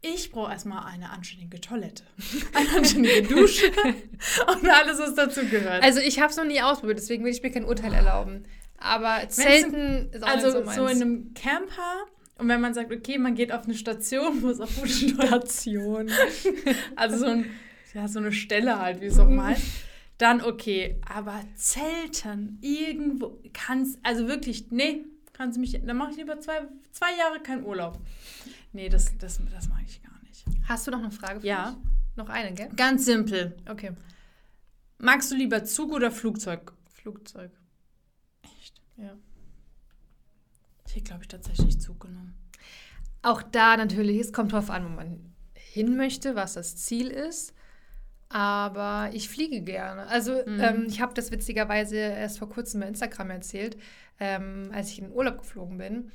Ich 0.00 0.30
brauche 0.30 0.50
erstmal 0.50 0.84
eine 0.86 1.10
anständige 1.10 1.60
Toilette, 1.60 2.04
eine 2.52 2.76
anständige 2.76 3.22
Dusche 3.34 3.66
und 3.68 4.68
alles, 4.68 4.98
was 4.98 5.14
dazu 5.14 5.46
gehört. 5.46 5.82
Also 5.82 6.00
ich 6.00 6.20
habe 6.20 6.30
es 6.30 6.36
noch 6.36 6.44
nie 6.44 6.60
ausprobiert, 6.60 6.98
deswegen 6.98 7.24
will 7.24 7.32
ich 7.32 7.42
mir 7.42 7.50
kein 7.50 7.64
Urteil 7.64 7.92
erlauben. 7.92 8.42
Aber 8.76 9.26
Zelten 9.28 10.10
ist 10.10 10.22
auch 10.22 10.28
also 10.28 10.50
so 10.50 10.58
so, 10.58 10.64
meins. 10.64 10.92
in 10.92 11.02
einem 11.02 11.34
Camper 11.34 12.06
und 12.36 12.48
wenn 12.48 12.60
man 12.60 12.74
sagt, 12.74 12.92
okay, 12.92 13.18
man 13.18 13.34
geht 13.34 13.52
auf 13.52 13.64
eine 13.64 13.74
Station, 13.74 14.42
wo 14.42 14.48
es 14.48 14.60
auch 14.60 14.68
gute 14.74 14.88
Station. 14.88 16.10
also 16.96 17.18
so, 17.18 17.26
ein, 17.26 17.50
ja, 17.94 18.08
so 18.08 18.18
eine 18.18 18.32
Stelle 18.32 18.78
halt, 18.80 19.00
wie 19.00 19.06
es 19.06 19.18
auch 19.18 19.28
mal 19.28 19.52
heißt. 19.54 19.62
Dann 20.18 20.42
okay, 20.42 21.00
aber 21.08 21.40
Zelten 21.56 22.58
irgendwo 22.60 23.40
kannst, 23.52 23.98
also 24.04 24.28
wirklich, 24.28 24.70
nee, 24.70 25.04
kannst 25.32 25.58
mich, 25.58 25.72
dann 25.84 25.96
mache 25.96 26.12
ich 26.12 26.16
lieber 26.18 26.38
zwei, 26.38 26.60
zwei 26.92 27.16
Jahre 27.18 27.40
keinen 27.42 27.64
Urlaub. 27.64 27.98
Nee, 28.72 28.88
das, 28.88 29.06
das, 29.18 29.40
das 29.52 29.68
mag 29.68 29.80
ich 29.84 30.00
gar 30.04 30.16
nicht. 30.22 30.44
Hast 30.68 30.86
du 30.86 30.92
noch 30.92 31.00
eine 31.00 31.10
Frage 31.10 31.40
für 31.40 31.46
Ja. 31.48 31.72
mich? 31.72 31.90
Noch 32.16 32.28
eine, 32.28 32.54
gell? 32.54 32.68
Ganz 32.76 33.06
simpel. 33.06 33.56
Okay. 33.68 33.90
Magst 34.98 35.32
du 35.32 35.34
lieber 35.34 35.64
Zug 35.64 35.90
oder 35.92 36.12
Flugzeug? 36.12 36.72
Flugzeug. 36.88 37.50
Echt? 38.60 38.80
Ja. 38.96 39.16
Ich 40.86 40.94
hätte, 40.94 41.04
glaube 41.04 41.22
ich, 41.22 41.28
tatsächlich 41.28 41.80
Zug 41.80 41.98
genommen. 42.00 42.34
Auch 43.22 43.42
da 43.42 43.76
natürlich, 43.76 44.20
es 44.20 44.32
kommt 44.32 44.52
drauf 44.52 44.70
an, 44.70 44.84
wo 44.84 44.88
man 44.90 45.34
hin 45.56 45.96
möchte, 45.96 46.36
was 46.36 46.54
das 46.54 46.76
Ziel 46.76 47.08
ist. 47.08 47.52
Aber 48.28 49.10
ich 49.12 49.28
fliege 49.28 49.60
gerne. 49.62 50.06
Also 50.08 50.32
Mhm. 50.46 50.60
ähm, 50.60 50.86
ich 50.88 51.00
habe 51.00 51.14
das 51.14 51.30
witzigerweise 51.30 51.96
erst 51.96 52.38
vor 52.38 52.48
kurzem 52.48 52.80
bei 52.80 52.88
Instagram 52.88 53.30
erzählt, 53.30 53.76
ähm, 54.20 54.70
als 54.72 54.90
ich 54.90 54.98
in 54.98 55.04
den 55.06 55.12
Urlaub 55.12 55.38
geflogen 55.38 55.78
bin. 55.78 56.10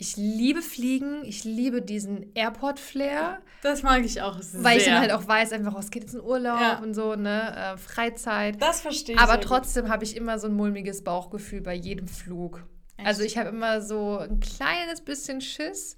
Ich 0.00 0.16
liebe 0.16 0.62
Fliegen, 0.62 1.24
ich 1.24 1.42
liebe 1.42 1.82
diesen 1.82 2.32
Airport-Flair, 2.34 3.40
Das 3.62 3.82
mag 3.82 4.04
ich 4.04 4.22
auch 4.22 4.40
sehr. 4.40 4.62
weil 4.62 4.78
ich 4.78 4.84
dann 4.84 5.00
halt 5.00 5.10
auch 5.10 5.26
weiß, 5.26 5.50
einfach, 5.52 5.74
oh, 5.74 5.80
es 5.80 5.90
geht 5.90 6.04
jetzt 6.04 6.14
in 6.14 6.20
Urlaub 6.20 6.60
Ja. 6.60 6.78
und 6.78 6.94
so, 6.94 7.16
ne, 7.16 7.56
äh, 7.74 7.76
Freizeit. 7.76 8.62
Das 8.62 8.80
verstehe 8.80 9.16
ich. 9.16 9.20
Aber 9.20 9.40
trotzdem 9.40 9.88
habe 9.88 10.04
ich 10.04 10.14
immer 10.16 10.38
so 10.38 10.46
ein 10.46 10.54
mulmiges 10.54 11.02
Bauchgefühl 11.02 11.62
bei 11.62 11.74
jedem 11.74 12.06
Flug. 12.06 12.64
Echt? 12.96 13.08
Also 13.08 13.22
ich 13.24 13.38
habe 13.38 13.48
immer 13.48 13.80
so 13.80 14.18
ein 14.18 14.38
kleines 14.38 15.00
bisschen 15.00 15.40
Schiss. 15.40 15.97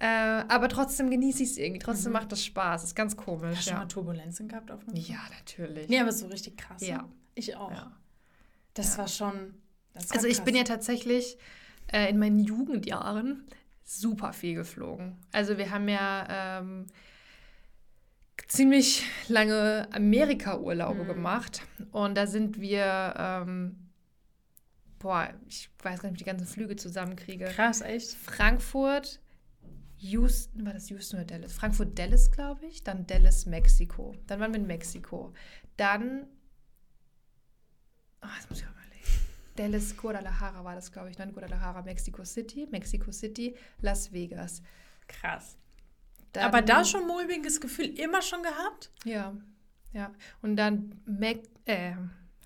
Äh, 0.00 0.06
aber 0.48 0.68
trotzdem 0.68 1.10
genieße 1.10 1.42
ich 1.42 1.50
es 1.50 1.58
irgendwie. 1.58 1.78
Trotzdem 1.78 2.12
macht 2.12 2.32
das 2.32 2.44
Spaß. 2.44 2.84
Ist 2.84 2.94
ganz 2.96 3.14
Hast 3.16 3.24
komisch. 3.24 3.56
du 3.58 3.62
schon 3.62 3.74
mal 3.74 3.80
Ja, 3.80 3.86
Turbulenzen 3.86 4.48
gehabt 4.48 4.70
auf 4.70 4.82
dem 4.84 4.94
Flug? 4.94 5.08
ja 5.08 5.18
natürlich. 5.38 5.88
Nee, 5.88 6.00
aber 6.00 6.10
so 6.12 6.26
richtig 6.26 6.56
krass. 6.56 6.80
Ja. 6.80 6.98
ne? 7.02 7.08
Ich 7.34 7.54
auch. 7.56 7.70
Ja. 7.70 7.92
Das 8.74 8.92
Ja. 8.94 8.98
war 8.98 9.08
schon. 9.08 9.54
Das 9.92 10.08
war 10.10 10.16
Also 10.16 10.26
ich 10.28 10.36
krass. 10.36 10.44
bin 10.46 10.54
ja 10.56 10.64
tatsächlich 10.64 11.36
äh, 11.92 12.08
in 12.08 12.18
meinen 12.18 12.38
Jugendjahren 12.38 13.44
super 13.84 14.32
viel 14.32 14.54
geflogen. 14.54 15.16
Also 15.32 15.58
wir 15.58 15.70
haben 15.70 15.88
ja 15.88 16.60
ähm, 16.60 16.86
ziemlich 18.48 19.04
lange 19.28 19.88
Amerika-Urlaube 19.92 21.04
Mhm. 21.04 21.08
gemacht 21.08 21.62
und 21.92 22.14
da 22.16 22.26
sind 22.26 22.60
wir 22.60 23.14
ähm, 23.16 23.90
boah, 24.98 25.28
ich 25.48 25.70
weiß 25.82 26.00
gar 26.00 26.08
nicht, 26.08 26.10
ob 26.10 26.12
ich 26.14 26.18
die 26.18 26.24
ganzen 26.30 26.46
Flüge 26.46 26.76
zusammenkriege. 26.76 27.46
Krass, 27.46 27.80
echt? 27.80 28.14
Frankfurt, 28.14 29.18
Houston, 30.00 30.64
war 30.64 30.72
das 30.72 30.88
Houston 30.88 31.16
oder 31.16 31.26
Dallas? 31.26 31.52
Frankfurt, 31.52 31.98
Dallas, 31.98 32.30
glaube 32.30 32.66
ich. 32.66 32.82
Dann 32.82 33.06
Dallas, 33.06 33.46
Mexiko. 33.46 34.14
Dann 34.26 34.40
waren 34.40 34.52
wir 34.52 34.60
in 34.60 34.66
Mexiko. 34.66 35.32
Dann, 35.76 36.26
ah, 38.20 38.28
das 38.36 38.48
muss 38.48 38.60
ich 38.60 38.66
auch 38.66 38.70
überlegen. 38.70 39.06
Dallas, 39.56 39.96
Guadalajara 39.96 40.64
war 40.64 40.74
das, 40.74 40.90
glaube 40.90 41.10
ich. 41.10 41.16
Dann 41.16 41.32
Guadalajara, 41.32 41.82
Mexico 41.82 42.24
City, 42.24 42.66
Mexico 42.70 43.12
City, 43.12 43.54
Las 43.80 44.12
Vegas. 44.12 44.62
Krass. 45.06 45.58
Dann, 46.32 46.44
Aber 46.44 46.62
da 46.62 46.84
schon 46.84 47.06
mulmiges 47.06 47.60
Gefühl 47.60 47.98
immer 47.98 48.22
schon 48.22 48.42
gehabt? 48.42 48.90
Ja, 49.04 49.34
ja. 49.92 50.12
Und 50.40 50.56
dann 50.56 51.00
Mac, 51.04 51.38
äh, 51.66 51.94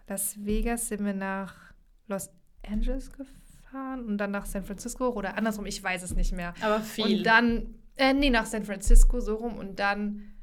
Las 0.08 0.42
Vegas 0.44 0.88
sind 0.88 1.04
wir 1.04 1.14
nach 1.14 1.72
Los 2.08 2.30
Angeles 2.66 3.10
gefahren 3.12 3.43
und 3.74 4.18
dann 4.18 4.30
nach 4.30 4.46
San 4.46 4.64
Francisco 4.64 5.10
oder 5.10 5.36
andersrum, 5.36 5.66
ich 5.66 5.82
weiß 5.82 6.02
es 6.02 6.14
nicht 6.14 6.32
mehr. 6.32 6.54
Aber 6.60 6.80
viel. 6.80 7.18
Und 7.18 7.24
dann, 7.24 7.74
äh, 7.96 8.12
nee, 8.12 8.30
nach 8.30 8.46
San 8.46 8.64
Francisco 8.64 9.20
so 9.20 9.36
rum 9.36 9.56
und 9.56 9.78
dann 9.78 10.34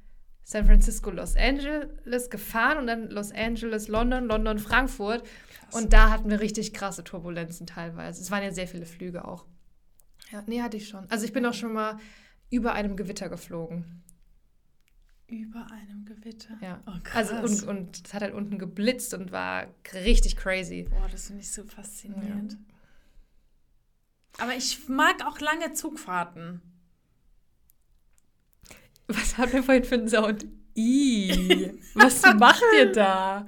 San 0.44 0.66
Francisco, 0.66 1.12
Los 1.12 1.36
Angeles 1.36 2.30
gefahren 2.30 2.78
und 2.80 2.88
dann 2.88 3.10
Los 3.10 3.32
Angeles, 3.32 3.88
London, 3.88 4.26
London, 4.26 4.60
Frankfurt. 4.60 5.24
Krass. 5.24 5.82
Und 5.82 5.94
da 5.94 6.10
hatten 6.10 6.30
wir 6.30 6.40
richtig 6.40 6.74
krasse 6.74 7.04
Turbulenzen 7.04 7.68
teilweise. 7.68 8.22
Es 8.22 8.32
waren 8.32 8.44
ja 8.44 8.52
sehr 8.52 8.68
viele 8.68 8.86
Flüge 8.86 9.26
auch. 9.26 9.46
Ja, 10.32 10.44
nee, 10.48 10.62
hatte 10.62 10.78
ich 10.78 10.88
schon. 10.88 11.10
Also 11.10 11.26
ich 11.26 11.34
bin 11.34 11.46
auch 11.46 11.54
schon 11.54 11.74
mal 11.74 11.98
über 12.50 12.74
einem 12.74 12.96
Gewitter 12.96 13.30
geflogen. 13.30 14.04
Über 15.28 15.66
einem 15.72 16.04
Gewitter? 16.04 16.58
Ja. 16.62 16.82
Oh, 16.86 17.00
krass. 17.04 17.32
Also 17.32 17.70
und, 17.70 17.80
und 17.80 18.06
es 18.06 18.14
hat 18.14 18.22
halt 18.22 18.34
unten 18.34 18.60
geblitzt 18.60 19.14
und 19.14 19.32
war 19.32 19.68
richtig 19.94 20.36
crazy. 20.36 20.88
Boah, 20.90 21.08
das 21.10 21.28
finde 21.28 21.42
ich 21.42 21.52
so 21.52 21.64
faszinierend. 21.64 22.54
Ja. 22.54 22.60
Aber 24.40 24.56
ich 24.56 24.88
mag 24.88 25.26
auch 25.26 25.40
lange 25.40 25.74
Zugfahrten. 25.74 26.62
Was 29.08 29.38
hat 29.38 29.54
wir 29.54 29.64
vorhin 29.64 29.84
für 29.84 29.96
einen 29.96 30.10
Sound? 30.10 30.46
I, 30.76 31.70
was 31.96 32.22
macht 32.40 32.64
ihr 32.78 32.94
da? 32.94 33.46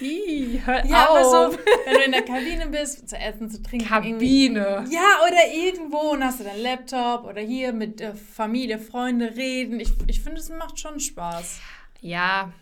I, 0.00 0.60
hör 0.64 0.84
ja, 0.84 1.06
auf. 1.06 1.10
aber 1.10 1.24
so, 1.52 1.58
wenn 1.84 1.94
du 1.94 2.02
in 2.02 2.12
der 2.12 2.22
Kabine 2.22 2.66
bist, 2.66 3.08
zu 3.08 3.16
essen, 3.16 3.48
zu 3.48 3.62
trinken. 3.62 3.86
Kabine. 3.86 4.84
Ja, 4.90 5.20
oder 5.24 5.54
irgendwo 5.54 6.10
und 6.10 6.24
hast 6.24 6.40
du 6.40 6.44
deinen 6.44 6.62
Laptop 6.62 7.24
oder 7.24 7.40
hier 7.40 7.72
mit 7.72 8.00
äh, 8.00 8.14
Familie, 8.14 8.80
Freunde 8.80 9.36
reden. 9.36 9.78
Ich, 9.78 9.92
ich 10.08 10.20
finde, 10.20 10.40
es 10.40 10.48
macht 10.48 10.80
schon 10.80 10.98
Spaß. 10.98 11.60
Ja, 12.00 12.52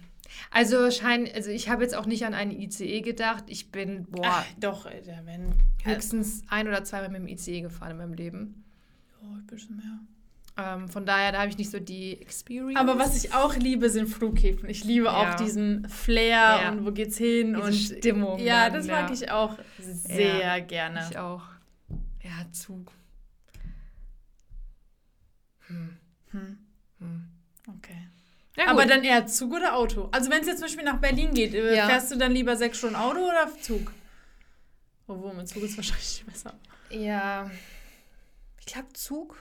also 0.51 0.91
schein, 0.91 1.29
also 1.35 1.51
ich 1.51 1.69
habe 1.69 1.83
jetzt 1.83 1.95
auch 1.95 2.07
nicht 2.07 2.25
an 2.27 2.35
einen 2.35 2.51
ICE 2.51 3.01
gedacht. 3.01 3.45
Ich 3.49 3.71
bin, 3.71 4.07
boah. 4.07 4.23
Ach, 4.25 4.47
doch, 4.59 4.87
wenn. 5.25 5.55
Höchstens 5.83 6.43
ein 6.49 6.69
oder 6.69 6.85
zweimal 6.85 7.11
mit 7.11 7.21
dem 7.21 7.29
ICE 7.29 7.61
gefahren 7.61 7.93
in 7.93 7.97
meinem 7.99 8.15
Leben. 8.15 8.65
Ja, 9.23 9.29
ein 9.29 9.47
bisschen 9.47 9.77
mehr. 9.77 9.99
Ähm, 10.57 10.89
von 10.89 11.05
daher, 11.05 11.33
da 11.33 11.41
habe 11.41 11.51
ich 11.51 11.59
nicht 11.59 11.71
so 11.71 11.81
die 11.81 12.21
Experience. 12.21 12.79
Aber 12.79 12.99
was 12.99 13.23
ich 13.23 13.35
auch 13.35 13.57
liebe, 13.57 13.91
sind 13.91 14.07
Flughäfen. 14.07 14.69
Ich 14.69 14.85
liebe 14.85 15.07
ja. 15.07 15.13
auch 15.13 15.35
diesen 15.35 15.89
Flair 15.89 16.61
ja. 16.63 16.71
und 16.71 16.87
wo 16.87 16.93
geht's 16.93 17.19
hin 17.19 17.55
Diese 17.55 17.67
und 17.67 17.75
Stimmung. 17.75 18.39
Ja, 18.39 18.71
dann, 18.71 18.75
das 18.75 18.87
mag 18.87 19.11
ich 19.11 19.31
auch 19.31 19.59
sehr 19.79 20.39
ja, 20.39 20.59
gerne. 20.61 21.09
Ich 21.11 21.19
auch. 21.19 21.43
Ja, 22.23 22.51
Zug. 22.53 22.93
Hm. 25.67 25.97
Hm. 26.31 26.59
Hm. 27.01 27.29
Okay. 27.77 28.09
Aber 28.67 28.87
dann 28.87 29.03
eher 29.03 29.27
Zug 29.27 29.53
oder 29.53 29.77
Auto? 29.77 30.09
Also 30.13 30.31
wenn 30.31 30.41
es 30.41 30.47
jetzt 30.47 30.59
zum 30.59 30.67
Beispiel 30.67 30.85
nach 30.85 31.01
Berlin 31.01 31.35
geht, 31.35 31.55
äh, 31.55 31.75
fährst 31.75 32.11
du 32.13 32.17
dann 32.17 32.33
lieber 32.33 32.57
sechs 32.57 32.79
Stunden 32.79 32.97
Auto 32.97 33.21
oder 33.21 33.51
Zug? 33.61 33.93
Obwohl, 35.07 35.35
mit 35.35 35.49
Zug 35.49 35.63
ist 35.63 35.77
wahrscheinlich 35.77 36.25
besser. 36.27 36.55
Ja. 36.91 37.51
Ich 38.61 38.67
glaube 38.67 38.93
Zug. 38.93 39.37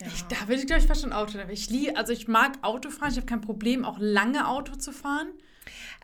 Ja. 0.00 0.06
Ich, 0.06 0.22
da 0.24 0.48
würde 0.48 0.60
ich, 0.60 0.66
glaube 0.66 0.80
ich, 0.80 0.86
fast 0.86 1.02
schon 1.02 1.12
Auto. 1.12 1.38
Ich 1.50 1.68
liebe, 1.70 1.96
also 1.96 2.12
ich 2.12 2.28
mag 2.28 2.58
Autofahren, 2.62 3.10
ich 3.10 3.16
habe 3.16 3.26
kein 3.26 3.40
Problem, 3.40 3.84
auch 3.84 3.98
lange 3.98 4.48
Auto 4.48 4.76
zu 4.76 4.92
fahren. 4.92 5.28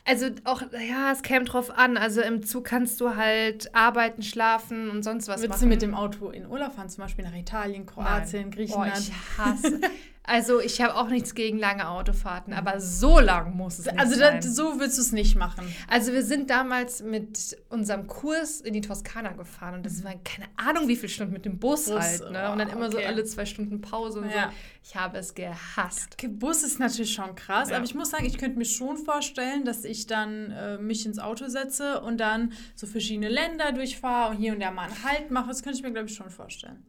Also 0.09 0.27
auch, 0.45 0.63
ja, 0.89 1.11
es 1.11 1.23
käme 1.23 1.45
drauf 1.45 1.77
an. 1.77 1.97
Also 1.97 2.21
im 2.21 2.45
Zug 2.45 2.65
kannst 2.65 3.01
du 3.01 3.17
halt 3.17 3.75
arbeiten, 3.75 4.23
schlafen 4.23 4.89
und 4.89 5.03
sonst 5.03 5.27
was 5.27 5.41
Würdest 5.41 5.49
machen. 5.49 5.51
Würdest 5.51 5.63
du 5.63 5.67
mit 5.67 5.83
dem 5.83 5.95
Auto 5.95 6.31
in 6.31 6.47
Urlaub 6.47 6.75
fahren, 6.75 6.89
zum 6.89 7.03
Beispiel 7.03 7.25
nach 7.25 7.35
Italien, 7.35 7.87
Kroatien, 7.87 8.43
Nein. 8.43 8.51
Griechenland? 8.53 8.95
Oh, 8.95 9.01
ich 9.01 9.39
hasse. 9.39 9.81
Also 10.27 10.61
ich 10.61 10.81
habe 10.81 10.97
auch 10.97 11.09
nichts 11.09 11.35
gegen 11.35 11.57
lange 11.57 11.89
Autofahrten, 11.89 12.53
aber 12.53 12.81
so 12.81 13.21
lang 13.21 13.57
muss 13.57 13.79
es 13.79 13.87
nicht 13.87 13.99
also 13.99 14.17
sein. 14.17 14.35
Also 14.35 14.51
so 14.51 14.81
willst 14.81 14.99
du 14.99 15.03
es 15.03 15.13
nicht 15.13 15.37
machen. 15.37 15.73
Also 15.89 16.13
wir 16.13 16.25
sind 16.25 16.51
damals 16.51 17.01
mit 17.01 17.57
unserem 17.69 18.09
Kurs 18.09 18.61
in 18.61 18.75
die 18.75 18.81
Toskana 18.81 19.33
gefahren 19.33 19.77
und 19.77 19.87
das 19.87 20.01
mhm. 20.01 20.05
waren 20.05 20.25
keine 20.25 20.49
Ahnung 20.57 20.89
wie 20.89 20.97
viele 20.97 21.11
Stunden 21.11 21.33
mit 21.33 21.45
dem 21.45 21.59
Bus, 21.59 21.87
Bus 21.87 22.01
halt. 22.01 22.33
Ne? 22.33 22.51
und 22.51 22.59
dann 22.59 22.69
immer 22.69 22.87
okay. 22.87 23.03
so 23.03 23.07
alle 23.07 23.25
zwei 23.25 23.47
Stunden 23.47 23.81
Pause 23.81 24.21
und 24.21 24.31
ja. 24.31 24.51
so. 24.51 24.57
Ich 24.83 24.97
habe 24.97 25.19
es 25.19 25.35
gehasst. 25.35 26.15
Okay, 26.15 26.29
Bus 26.29 26.65
ist 26.65 26.81
natürlich 26.81 27.15
schon 27.15 27.35
krass, 27.37 27.71
ja. 27.71 27.77
aber 27.77 27.85
ich 27.85 27.95
muss 27.95 28.11
sagen, 28.11 28.25
ich 28.25 28.37
könnte 28.37 28.59
mir 28.59 28.65
schon 28.65 28.97
vorstellen, 28.97 29.65
dass 29.65 29.85
ich 29.85 29.96
dann 30.05 30.51
äh, 30.51 30.77
mich 30.77 31.07
ins 31.07 31.19
Auto 31.19 31.49
setze 31.49 32.03
und 32.03 32.19
dann 32.19 32.53
so 32.75 32.87
verschiedene 32.87 33.31
Länder 33.31 33.73
durchfahre 33.73 34.33
und 34.33 34.37
hier 34.37 34.53
und 34.53 34.61
da 34.61 34.71
mal 34.71 34.91
einen 34.91 35.03
Halt 35.03 35.31
mache. 35.31 35.49
Das 35.49 35.63
könnte 35.63 35.79
ich 35.79 35.83
mir, 35.83 35.93
glaube 35.93 36.09
ich, 36.09 36.15
schon 36.15 36.29
vorstellen. 36.29 36.85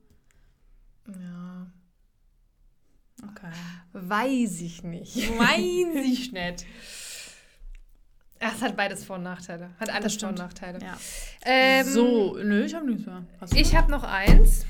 Ja. 1.08 1.72
Okay. 3.24 3.52
Weiß 3.94 4.60
ich 4.62 4.84
nicht. 4.84 5.16
Weiß 5.16 6.06
ich 6.06 6.34
nicht. 6.34 6.66
Ja, 8.42 8.52
es 8.54 8.62
hat 8.62 8.76
beides 8.76 9.06
Vor- 9.06 9.16
und 9.16 9.24
Nachteile. 9.24 9.72
Hat 9.80 9.90
alles 9.90 10.18
Vor- 10.18 10.30
und 10.30 10.38
Nachteile. 10.38 10.80
Ja. 10.80 10.98
Ähm, 11.46 11.86
so, 11.86 12.38
nö, 12.38 12.66
ich 12.66 12.76
habe 12.76 12.86
nichts 12.86 13.06
mehr. 13.06 13.24
Ich 13.56 13.76
habe 13.76 13.90
noch 13.90 14.04
eins 14.04 14.66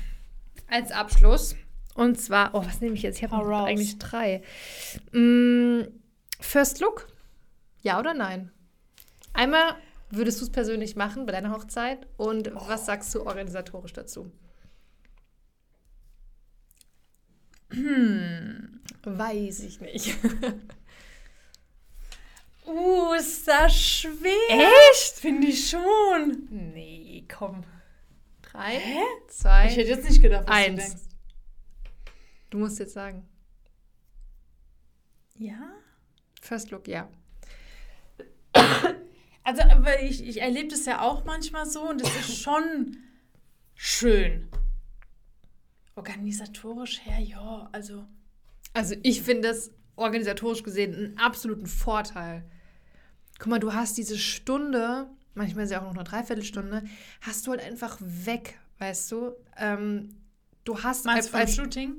als 0.68 0.92
Abschluss. 0.92 1.56
Und 1.94 2.20
zwar, 2.20 2.54
oh, 2.54 2.64
was 2.64 2.80
nehme 2.80 2.94
ich 2.94 3.02
jetzt? 3.02 3.18
Ich 3.20 3.28
habe 3.28 3.64
eigentlich 3.64 3.98
drei. 3.98 4.42
Mm, 5.12 5.82
First 6.40 6.80
Look? 6.80 7.08
Ja 7.82 7.98
oder 7.98 8.14
nein? 8.14 8.50
Einmal, 9.32 9.76
würdest 10.10 10.40
du 10.40 10.44
es 10.44 10.50
persönlich 10.50 10.96
machen 10.96 11.26
bei 11.26 11.32
deiner 11.32 11.52
Hochzeit? 11.52 12.06
Und 12.16 12.52
oh. 12.54 12.68
was 12.68 12.86
sagst 12.86 13.14
du 13.14 13.24
organisatorisch 13.26 13.92
dazu? 13.92 14.32
Hm, 17.70 18.80
weiß 19.02 19.60
ich 19.60 19.80
nicht. 19.80 20.16
uh, 22.66 23.12
ist 23.12 23.46
das 23.46 23.78
schwer. 23.78 24.70
Echt? 24.90 25.18
Finde 25.18 25.48
ich 25.48 25.68
schon. 25.68 26.48
Nee, 26.50 27.24
komm. 27.28 27.64
Drei, 28.42 28.78
Hä? 28.78 29.00
zwei. 29.28 29.68
Ich 29.68 29.76
hätte 29.76 29.90
jetzt 29.90 30.08
nicht 30.08 30.22
gedacht, 30.22 30.48
was 30.48 30.56
eins. 30.56 30.68
du 30.68 30.88
denkst. 30.88 31.02
Du 32.50 32.58
musst 32.58 32.78
jetzt 32.78 32.94
sagen. 32.94 33.28
Ja? 35.36 35.70
First 36.40 36.70
Look, 36.70 36.88
ja. 36.88 37.08
Also, 39.48 39.62
aber 39.62 40.02
ich, 40.02 40.22
ich 40.28 40.42
erlebe 40.42 40.68
das 40.68 40.84
ja 40.84 41.00
auch 41.00 41.24
manchmal 41.24 41.64
so 41.64 41.88
und 41.88 42.02
das 42.02 42.14
ist 42.16 42.42
schon 42.42 42.98
schön. 43.74 44.46
Organisatorisch 45.94 47.00
her, 47.06 47.18
ja, 47.18 47.70
also. 47.72 48.04
Also 48.74 48.94
ich 49.02 49.22
finde 49.22 49.48
das 49.48 49.70
organisatorisch 49.96 50.62
gesehen 50.62 50.94
einen 50.94 51.18
absoluten 51.18 51.66
Vorteil. 51.66 52.44
Guck 53.38 53.46
mal, 53.46 53.58
du 53.58 53.72
hast 53.72 53.96
diese 53.96 54.18
Stunde, 54.18 55.08
manchmal 55.34 55.64
ist 55.64 55.70
ja 55.70 55.80
auch 55.80 55.86
noch 55.86 55.94
eine 55.94 56.04
Dreiviertelstunde, 56.04 56.84
hast 57.22 57.46
du 57.46 57.52
halt 57.52 57.62
einfach 57.62 57.96
weg, 58.00 58.58
weißt 58.80 59.10
du? 59.12 59.32
Ähm, 59.56 60.10
du 60.64 60.82
hast 60.82 61.06
Meinst 61.06 61.34
als, 61.34 61.48
als 61.48 61.56
Shooting? 61.56 61.96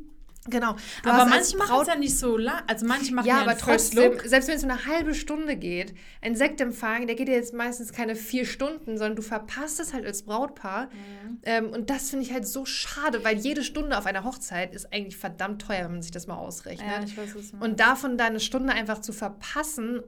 Genau. 0.50 0.76
Du 1.04 1.10
aber 1.10 1.26
manche 1.26 1.58
machen 1.58 1.82
es 1.82 1.88
ja 1.88 1.96
nicht 1.96 2.18
so 2.18 2.38
lang. 2.38 2.62
Also 2.68 2.86
manche 2.86 3.14
machen 3.14 3.28
ja, 3.28 3.38
ja 3.38 3.42
aber 3.44 3.58
trotzdem, 3.58 4.14
Look. 4.14 4.24
selbst 4.24 4.48
wenn 4.48 4.56
es 4.56 4.62
so 4.62 4.68
eine 4.68 4.86
halbe 4.86 5.14
Stunde 5.14 5.56
geht, 5.56 5.94
ein 6.22 6.36
Sektempfang, 6.36 7.08
der 7.08 7.16
geht 7.16 7.28
ja 7.28 7.36
jetzt 7.36 7.54
meistens 7.54 7.94
keine 7.94 8.16
vier 8.16 8.46
Stunden, 8.46 8.98
sondern 8.98 9.16
du 9.16 9.22
verpasst 9.22 9.80
es 9.80 9.94
halt 9.94 10.06
als 10.06 10.24
Brautpaar. 10.24 10.86
Mhm. 10.86 11.40
Ähm, 11.44 11.70
und 11.70 11.90
das 11.90 12.10
finde 12.10 12.26
ich 12.26 12.34
halt 12.34 12.48
so 12.48 12.66
schade, 12.66 13.24
weil 13.24 13.38
jede 13.38 13.64
Stunde 13.64 13.98
auf 13.98 14.06
einer 14.06 14.24
Hochzeit 14.24 14.74
ist 14.74 14.92
eigentlich 14.94 15.18
verdammt 15.18 15.62
teuer, 15.62 15.86
wenn 15.86 15.92
man 15.92 16.02
sich 16.02 16.12
das 16.12 16.28
mal 16.28 16.38
ausrechnet. 16.38 16.88
Ja, 16.88 17.04
ich 17.04 17.18
weiß, 17.18 17.36
was 17.36 17.60
und 17.60 17.80
davon 17.80 18.18
deine 18.18 18.40
Stunde 18.40 18.74
einfach 18.74 19.00
zu 19.00 19.14
verpassen 19.14 20.02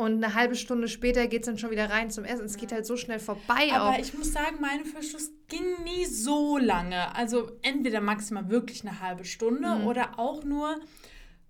und 0.00 0.24
eine 0.24 0.34
halbe 0.34 0.56
Stunde 0.56 0.88
später 0.88 1.26
geht 1.26 1.42
es 1.42 1.46
dann 1.46 1.58
schon 1.58 1.70
wieder 1.70 1.90
rein 1.90 2.10
zum 2.10 2.24
Essen. 2.24 2.46
Es 2.46 2.56
geht 2.56 2.72
halt 2.72 2.86
so 2.86 2.96
schnell 2.96 3.18
vorbei. 3.18 3.68
Aber 3.72 3.90
auch. 3.90 3.98
ich 3.98 4.14
muss 4.14 4.32
sagen, 4.32 4.56
mein 4.58 4.86
Verschluss 4.86 5.30
ging 5.48 5.84
nie 5.84 6.06
so 6.06 6.56
lange. 6.56 7.14
Also 7.14 7.52
entweder 7.60 8.00
maximal 8.00 8.48
wirklich 8.48 8.80
eine 8.80 9.00
halbe 9.00 9.26
Stunde 9.26 9.68
mhm. 9.76 9.86
oder 9.86 10.18
auch 10.18 10.42
nur 10.42 10.80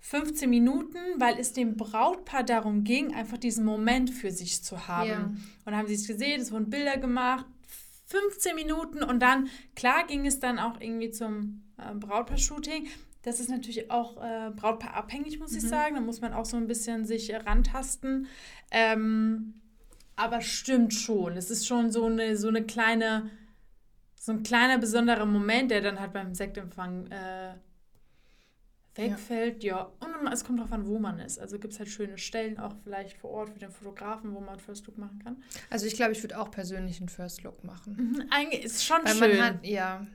15 0.00 0.50
Minuten, 0.50 0.98
weil 1.18 1.38
es 1.38 1.52
dem 1.52 1.76
Brautpaar 1.76 2.42
darum 2.42 2.82
ging, 2.82 3.14
einfach 3.14 3.38
diesen 3.38 3.64
Moment 3.64 4.10
für 4.10 4.32
sich 4.32 4.64
zu 4.64 4.88
haben. 4.88 5.08
Ja. 5.08 5.18
Und 5.20 5.40
dann 5.66 5.76
haben 5.76 5.86
sie 5.86 5.94
es 5.94 6.08
gesehen, 6.08 6.40
es 6.40 6.50
wurden 6.50 6.70
Bilder 6.70 6.96
gemacht, 6.96 7.46
15 8.06 8.56
Minuten 8.56 9.04
und 9.04 9.20
dann, 9.20 9.48
klar 9.76 10.06
ging 10.08 10.26
es 10.26 10.40
dann 10.40 10.58
auch 10.58 10.80
irgendwie 10.80 11.12
zum 11.12 11.70
äh, 11.78 11.94
Brautpaar-Shooting, 11.94 12.88
das 13.22 13.38
ist 13.40 13.50
natürlich 13.50 13.90
auch 13.90 14.16
äh, 14.22 14.50
brautpaarabhängig, 14.50 15.38
muss 15.38 15.52
mhm. 15.52 15.58
ich 15.58 15.68
sagen. 15.68 15.94
Da 15.96 16.00
muss 16.00 16.20
man 16.20 16.32
auch 16.32 16.46
so 16.46 16.56
ein 16.56 16.66
bisschen 16.66 17.04
sich 17.04 17.32
rantasten. 17.34 18.26
Ähm, 18.70 19.54
aber 20.16 20.40
stimmt 20.40 20.94
schon. 20.94 21.36
Es 21.36 21.50
ist 21.50 21.66
schon 21.66 21.90
so 21.90 22.06
eine, 22.06 22.36
so 22.36 22.48
eine 22.48 22.64
kleine, 22.64 23.30
so 24.16 24.32
ein 24.32 24.42
kleiner 24.42 24.78
besonderer 24.78 25.26
Moment, 25.26 25.70
der 25.70 25.80
dann 25.80 26.00
halt 26.00 26.12
beim 26.12 26.34
Sektempfang 26.34 27.06
äh, 27.08 27.54
wegfällt. 28.94 29.64
Ja. 29.64 29.90
ja. 30.00 30.18
und 30.20 30.32
es 30.32 30.44
kommt 30.44 30.58
darauf 30.58 30.72
an, 30.72 30.86
wo 30.86 30.98
man 30.98 31.18
ist. 31.20 31.38
Also 31.38 31.58
gibt 31.58 31.74
es 31.74 31.78
halt 31.78 31.88
schöne 31.88 32.18
Stellen 32.18 32.58
auch 32.58 32.74
vielleicht 32.84 33.18
vor 33.18 33.30
Ort 33.30 33.50
für 33.50 33.58
den 33.58 33.70
Fotografen, 33.70 34.34
wo 34.34 34.40
man 34.40 34.50
einen 34.50 34.60
First 34.60 34.86
Look 34.86 34.98
machen 34.98 35.18
kann. 35.22 35.42
Also 35.68 35.86
ich 35.86 35.94
glaube, 35.94 36.12
ich 36.12 36.22
würde 36.22 36.38
auch 36.38 36.50
persönlich 36.50 37.00
einen 37.00 37.08
First 37.08 37.42
Look 37.42 37.64
machen. 37.64 37.96
Mhm, 37.96 38.26
eigentlich 38.30 38.64
ist 38.64 38.84
schon 38.84 39.04
Weil 39.04 39.14
schön. 39.14 39.42
Hat, 39.42 39.64
ja, 39.64 40.06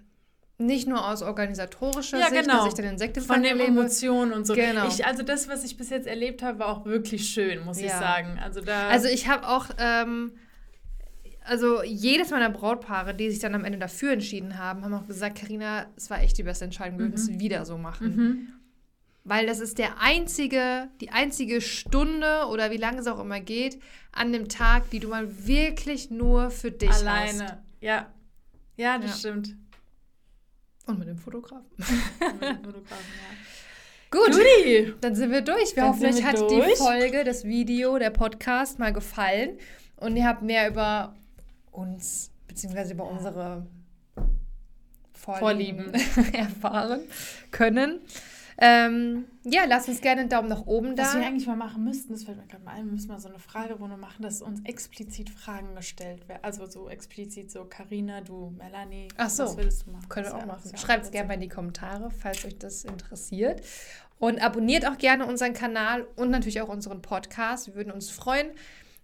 nicht 0.58 0.88
nur 0.88 1.06
aus 1.06 1.22
organisatorischer 1.22 2.18
ja, 2.18 2.30
Sicht, 2.30 2.42
genau. 2.42 2.60
dass 2.60 2.68
ich 2.68 2.74
den 2.76 2.86
Insektenfang 2.86 3.36
Von 3.38 3.44
den 3.44 3.60
Emotionen 3.60 4.32
und 4.32 4.48
so. 4.48 4.54
Genau. 4.54 4.88
Ich, 4.88 5.06
also 5.06 5.24
das, 5.24 5.50
was 5.50 5.66
ich 5.66 5.76
bis 5.76 5.90
jetzt 5.90 6.08
erlebt 6.08 6.42
habe, 6.44 6.60
war 6.60 6.68
auch 6.68 6.86
wirklich 6.86 7.28
schön, 7.28 7.66
muss 7.66 7.80
ja. 7.80 7.88
ich 7.88 7.92
sagen. 7.92 8.40
Also, 8.42 8.62
da 8.62 8.88
also 8.88 9.08
ich 9.08 9.28
habe 9.28 9.48
auch, 9.48 9.68
ähm, 9.78 10.32
also 11.44 11.84
jedes 11.84 12.32
meiner 12.32 12.50
Brautpaare, 12.50 13.14
die 13.14 13.30
sich 13.30 13.40
dann 13.40 13.54
am 13.54 13.66
Ende 13.66 13.78
dafür 13.78 14.14
entschieden 14.14 14.58
haben, 14.58 14.84
haben 14.84 14.94
auch 14.94 15.08
gesagt, 15.08 15.40
Karina, 15.40 15.88
es 15.98 16.10
war 16.10 16.22
echt 16.22 16.38
die 16.38 16.44
beste 16.44 16.66
Entscheidung, 16.66 17.00
wir 17.00 17.08
mhm. 17.08 17.12
würden 17.12 17.34
es 17.34 17.40
wieder 17.40 17.66
so 17.66 17.78
machen. 17.78 18.16
Mhm. 18.16 18.48
Weil 19.26 19.48
das 19.48 19.60
ist 19.60 19.78
der 19.78 20.00
einzige, 20.00 20.88
die 21.02 21.10
einzige 21.10 21.60
Stunde 21.60 22.46
oder 22.50 22.72
wie 22.72 22.78
lange 22.78 23.00
es 23.00 23.08
auch 23.08 23.20
immer 23.20 23.42
geht, 23.42 23.82
an 24.12 24.32
dem 24.32 24.48
Tag, 24.48 24.90
die 24.92 25.00
du 25.00 25.10
mal 25.10 25.48
wirklich 25.48 26.12
nur 26.12 26.52
für 26.52 26.72
dich 26.72 26.92
Alleine. 26.92 27.28
hast. 27.28 27.42
Alleine, 27.42 27.64
ja. 27.82 28.12
Ja, 28.78 28.98
das 29.00 29.12
ja. 29.12 29.18
stimmt. 29.18 29.56
Und 30.86 31.00
mit 31.00 31.08
dem 31.08 31.18
Fotografen. 31.18 31.66
mit 31.78 32.42
dem 32.42 32.64
Fotografen, 32.64 33.06
ja. 33.16 33.56
Gut, 34.12 34.36
Judy. 34.36 34.94
dann 35.02 35.16
sind 35.16 35.32
wir 35.32 35.42
durch. 35.42 35.76
Wir 35.76 35.84
dann 35.84 35.94
hoffen, 35.94 36.06
euch 36.06 36.24
hat 36.24 36.40
durch. 36.40 36.74
die 36.74 36.76
Folge, 36.76 37.24
das 37.24 37.44
Video, 37.44 37.98
der 37.98 38.12
Podcast 38.12 38.80
mal 38.80 38.94
gefallen 38.94 39.58
und 39.98 40.16
ihr 40.16 40.26
habt 40.26 40.42
mehr 40.42 40.70
über 40.70 41.16
uns 41.72 42.32
bzw. 42.48 42.94
über 42.94 43.10
unsere 43.10 43.66
Vorlieben, 45.14 45.92
Vorlieben. 45.92 46.34
erfahren 46.34 47.02
können. 47.52 48.00
Ähm, 48.58 49.26
ja, 49.44 49.66
lasst 49.66 49.90
uns 49.90 50.00
gerne 50.00 50.22
einen 50.22 50.30
Daumen 50.30 50.48
nach 50.48 50.66
oben 50.66 50.96
da. 50.96 51.04
Was 51.04 51.16
wir 51.16 51.26
eigentlich 51.26 51.48
mal 51.48 51.58
machen 51.58 51.84
müssten, 51.84 52.14
das 52.14 52.24
fällt 52.24 52.38
mir 52.38 52.48
gerade 52.48 52.64
mal 52.64 52.72
ein, 52.72 52.86
wir 52.86 52.94
müssen 52.94 53.10
mal 53.10 53.20
so 53.20 53.28
eine 53.28 53.40
Fragerunde 53.40 53.98
machen, 53.98 54.24
dass 54.24 54.42
uns 54.42 54.62
explizit 54.64 55.30
Fragen 55.30 55.76
gestellt 55.76 56.28
werden. 56.30 56.40
Also 56.44 56.66
so 56.66 56.90
explizit 56.90 57.52
so, 57.52 57.66
Karina, 57.66 58.22
du, 58.22 58.54
Melanie, 58.58 59.10
Ach 59.18 59.30
so. 59.30 59.44
was 59.44 59.58
würdest 59.58 59.86
du 59.86 59.92
machen? 59.92 60.08
Können 60.08 60.28
wir 60.28 60.36
auch 60.36 60.46
machen. 60.46 60.78
Schreibt 60.78 61.04
es 61.04 61.12
gerne 61.12 61.28
mal 61.28 61.34
in 61.34 61.42
die 61.42 61.50
Kommentare, 61.50 62.12
falls 62.12 62.46
euch 62.46 62.58
das 62.58 62.86
interessiert. 62.86 63.62
Und 64.20 64.42
abonniert 64.42 64.88
auch 64.88 64.98
gerne 64.98 65.26
unseren 65.26 65.54
Kanal 65.54 66.08
und 66.16 66.30
natürlich 66.30 66.62
auch 66.62 66.70
unseren 66.70 67.02
Podcast. 67.02 67.68
Wir 67.68 67.76
würden 67.76 67.92
uns 67.92 68.10
freuen, 68.10 68.48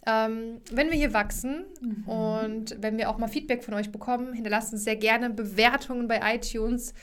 ähm, 0.07 0.61
wenn 0.71 0.89
wir 0.89 0.97
hier 0.97 1.13
wachsen 1.13 1.65
mhm. 1.81 2.07
und 2.07 2.77
wenn 2.79 2.97
wir 2.97 3.09
auch 3.09 3.17
mal 3.17 3.27
Feedback 3.27 3.63
von 3.63 3.73
euch 3.73 3.91
bekommen, 3.91 4.33
hinterlasst 4.33 4.71
uns 4.73 4.85
sehr 4.85 4.95
gerne 4.95 5.29
Bewertungen 5.29 6.07
bei 6.07 6.21
iTunes 6.35 6.93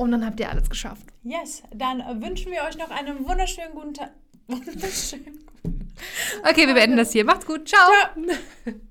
und 0.00 0.12
dann 0.12 0.24
habt 0.24 0.40
ihr 0.40 0.48
alles 0.50 0.68
geschafft. 0.68 1.06
Yes, 1.22 1.62
dann 1.74 2.02
wünschen 2.22 2.50
wir 2.50 2.62
euch 2.62 2.78
noch 2.78 2.90
einen 2.90 3.26
wunderschönen 3.28 3.74
guten 3.74 3.94
Tag. 3.94 4.12
Wunderschönen 4.46 5.24
guten 5.62 5.90
Okay, 6.48 6.66
wir 6.66 6.74
beenden 6.74 6.96
das 6.96 7.12
hier. 7.12 7.24
Macht's 7.24 7.46
gut. 7.46 7.68
Ciao. 7.68 7.88
Ciao. 8.64 8.74